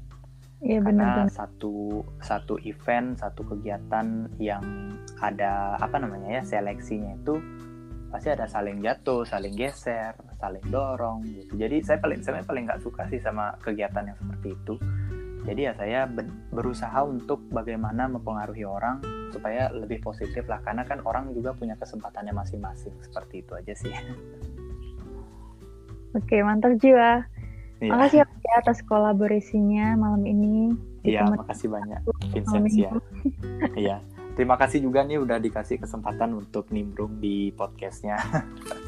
Iya 0.61 0.77
karena 0.85 1.25
benar. 1.25 1.33
satu 1.33 2.05
satu 2.21 2.61
event 2.61 3.17
satu 3.17 3.41
kegiatan 3.41 4.29
yang 4.37 4.61
ada 5.17 5.73
apa 5.81 5.97
namanya 5.97 6.37
ya 6.37 6.41
seleksinya 6.45 7.17
itu 7.17 7.41
pasti 8.11 8.27
ada 8.27 8.45
saling 8.45 8.83
jatuh 8.83 9.23
saling 9.23 9.55
geser 9.55 10.11
saling 10.37 10.63
dorong 10.67 11.23
gitu 11.23 11.55
jadi 11.55 11.79
saya 11.79 11.97
paling 12.03 12.19
saya 12.19 12.43
paling 12.43 12.67
nggak 12.67 12.83
suka 12.83 13.07
sih 13.07 13.23
sama 13.23 13.55
kegiatan 13.63 14.03
yang 14.03 14.17
seperti 14.19 14.53
itu 14.53 14.75
jadi 15.41 15.61
ya 15.61 15.73
saya 15.73 15.99
berusaha 16.53 17.01
untuk 17.01 17.41
bagaimana 17.49 18.05
mempengaruhi 18.11 18.67
orang 18.67 19.01
supaya 19.33 19.71
lebih 19.73 20.03
positif 20.03 20.45
lah 20.45 20.61
karena 20.61 20.85
kan 20.85 21.01
orang 21.07 21.31
juga 21.33 21.55
punya 21.55 21.73
kesempatannya 21.79 22.35
masing-masing 22.35 22.93
seperti 23.01 23.41
itu 23.41 23.51
aja 23.55 23.73
sih 23.73 23.95
Oke, 26.11 26.43
mantap 26.43 26.75
jiwa. 26.75 27.23
Iya. 27.79 27.91
Makasih 27.95 28.19
ya 28.27 28.53
atas 28.59 28.83
kolaborasinya 28.83 29.95
malam 29.95 30.27
ini. 30.27 30.75
Iya, 31.01 31.25
makasih 31.33 31.71
banyak 31.71 32.03
Vincentia. 32.29 32.91
minggu. 32.91 32.99
Iya. 33.79 33.97
Terima 34.31 34.55
kasih 34.55 34.79
juga 34.79 35.01
nih 35.01 35.17
udah 35.17 35.37
dikasih 35.37 35.77
kesempatan 35.77 36.33
untuk 36.33 36.69
nimbrung 36.69 37.17
di 37.17 37.51
podcastnya. 37.51 38.15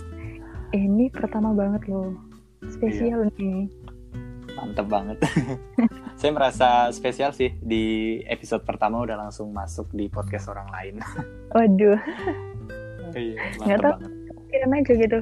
Ini 0.73 1.09
pertama 1.09 1.51
banget 1.51 1.85
loh. 1.85 2.15
Spesial 2.65 3.27
Iya. 3.27 3.37
nih. 3.37 3.61
Mantep 4.53 4.87
banget. 4.87 5.17
Saya 6.19 6.31
merasa 6.31 6.67
spesial 6.89 7.29
sih 7.31 7.51
di 7.59 7.83
episode 8.23 8.63
pertama 8.63 9.01
udah 9.01 9.17
langsung 9.19 9.49
masuk 9.49 9.91
di 9.91 10.07
podcast 10.07 10.47
orang 10.47 10.69
lain. 10.69 10.95
Waduh, 11.55 11.99
Iya, 13.13 13.37
Nggak 13.59 13.59
mantep 13.59 13.77
tahu. 13.79 13.93
banget. 13.93 14.11
kirain 14.47 14.73
aja 14.75 14.93
gitu. 14.95 15.19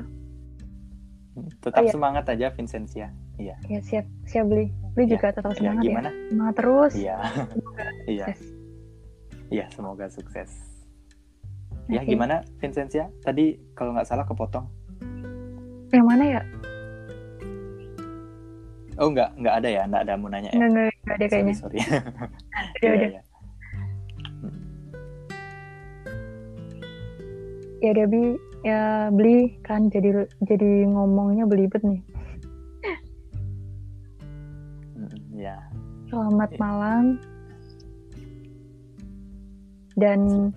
Tetap 1.61 1.79
Oh, 1.79 1.85
iya. 1.85 1.91
semangat 1.91 2.25
aja 2.27 2.47
Vincentia. 2.51 3.07
Iya. 3.35 3.55
Ya 3.65 3.79
siap, 3.81 4.05
siap 4.23 4.45
beli. 4.45 4.69
Beli 4.93 5.05
Iya. 5.07 5.11
juga 5.15 5.27
tetap 5.31 5.51
Iya, 5.51 5.57
semangat 5.57 5.81
ya. 5.81 5.89
gimana? 5.89 6.09
Semangat 6.29 6.55
terus. 6.55 6.93
Iya. 6.93 7.17
Iya. 8.05 8.25
Iya, 9.51 9.67
semoga 9.69 10.07
sukses. 10.07 10.47
Ya, 11.91 11.99
Oke. 12.01 12.15
gimana 12.15 12.39
Vincentia? 12.57 13.11
Tadi 13.19 13.59
kalau 13.75 13.91
nggak 13.91 14.07
salah 14.07 14.23
kepotong. 14.23 14.63
Yang 15.91 16.05
mana 16.07 16.23
ya? 16.23 16.41
Oh, 18.95 19.11
nggak 19.11 19.35
nggak 19.35 19.55
ada 19.59 19.69
ya, 19.69 19.83
nggak 19.87 20.03
ada 20.07 20.13
mau 20.15 20.31
nanya 20.31 20.51
ya. 20.51 20.55
Nggak, 20.55 20.69
nggak, 20.71 20.87
nggak 21.03 21.15
ada 21.19 21.25
kayaknya. 21.27 21.55
Sorry, 21.59 21.79
sorry. 21.79 21.79
Udah, 21.83 22.79
Iya, 22.81 22.91
udah. 22.95 23.09
iya. 23.11 23.21
Ya 27.81 27.89
udah 27.91 28.05
bi, 28.07 28.23
ya 28.61 28.81
beli 29.09 29.57
kan 29.65 29.89
jadi 29.89 30.09
jadi 30.45 30.85
ngomongnya 30.87 31.43
belibet 31.43 31.81
nih. 31.81 31.99
Mm, 34.95 35.17
Iya. 35.33 35.57
Selamat 36.07 36.49
Iya. 36.53 36.59
malam. 36.61 37.03
Dan 39.95 40.51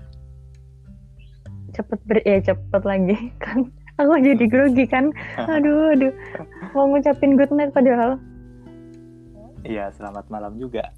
cepet 1.74 1.98
ber 2.06 2.18
ya 2.22 2.38
cepet 2.42 2.82
lagi 2.86 3.16
kan. 3.44 3.66
Aku 3.94 4.18
jadi 4.18 4.44
grogi 4.50 4.90
kan. 4.90 5.14
Aduh, 5.54 5.94
aduh. 5.94 6.10
Mau 6.74 6.90
ngucapin 6.90 7.38
good 7.38 7.54
night 7.54 7.70
padahal. 7.70 8.18
Iya, 9.64 9.94
selamat 9.94 10.28
malam 10.28 10.58
juga. 10.58 10.90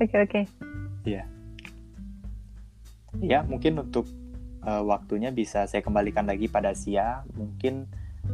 Oke, 0.00 0.16
oke. 0.22 0.40
Ya, 3.22 3.42
mungkin 3.46 3.80
untuk 3.80 4.06
eh, 4.62 4.82
waktunya 4.84 5.30
bisa 5.34 5.66
saya 5.66 5.82
kembalikan 5.82 6.28
lagi 6.28 6.46
pada 6.46 6.76
Sia. 6.76 7.24
Mungkin 7.34 7.88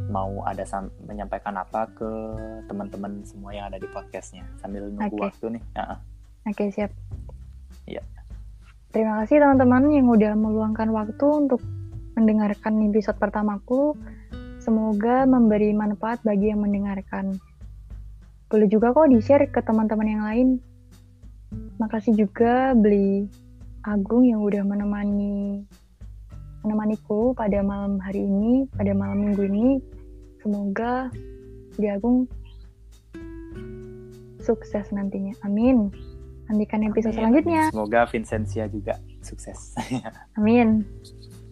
mau 0.07 0.43
ada 0.47 0.63
menyampaikan 1.03 1.55
apa 1.59 1.87
ke 1.91 2.09
teman-teman 2.67 3.23
semua 3.27 3.51
yang 3.51 3.67
ada 3.67 3.79
di 3.79 3.87
podcastnya 3.91 4.47
sambil 4.59 4.87
nunggu 4.87 5.17
Oke. 5.19 5.23
waktu 5.27 5.45
nih. 5.59 5.63
Ah, 5.75 5.95
ah. 5.95 5.99
Oke, 6.47 6.71
siap. 6.71 6.91
Iya. 7.87 8.03
Terima 8.91 9.23
kasih 9.23 9.39
teman-teman 9.39 9.87
yang 9.93 10.07
udah 10.11 10.33
meluangkan 10.35 10.89
waktu 10.91 11.25
untuk 11.25 11.63
mendengarkan 12.19 12.81
episode 12.91 13.17
pertamaku. 13.17 13.95
Semoga 14.61 15.25
memberi 15.25 15.73
manfaat 15.73 16.21
bagi 16.21 16.53
yang 16.53 16.61
mendengarkan. 16.61 17.39
Boleh 18.51 18.67
juga 18.67 18.91
kok 18.91 19.09
di-share 19.09 19.47
ke 19.49 19.63
teman-teman 19.63 20.07
yang 20.11 20.23
lain. 20.27 20.47
Makasih 21.79 22.13
juga 22.19 22.75
beli 22.77 23.31
Agung 23.81 24.29
yang 24.29 24.45
udah 24.45 24.61
menemani 24.61 25.65
menemaniku 26.61 27.33
pada 27.33 27.65
malam 27.65 27.97
hari 27.97 28.21
ini, 28.21 28.69
pada 28.77 28.93
malam 28.93 29.25
minggu 29.25 29.41
ini. 29.49 29.67
Semoga 30.45 31.09
Beli 31.73 31.89
Agung 31.89 32.29
sukses 34.41 34.89
nantinya. 34.93 35.33
Amin. 35.45 35.89
Nantikan 36.51 36.83
episode 36.83 37.15
Amin. 37.15 37.19
selanjutnya. 37.23 37.63
Semoga 37.71 38.01
Vincentia 38.11 38.67
juga 38.67 38.99
sukses. 39.23 39.71
Amin. 40.37 40.83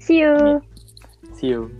See 0.03 0.19
you. 0.19 0.59
See 1.31 1.55
you. 1.55 1.71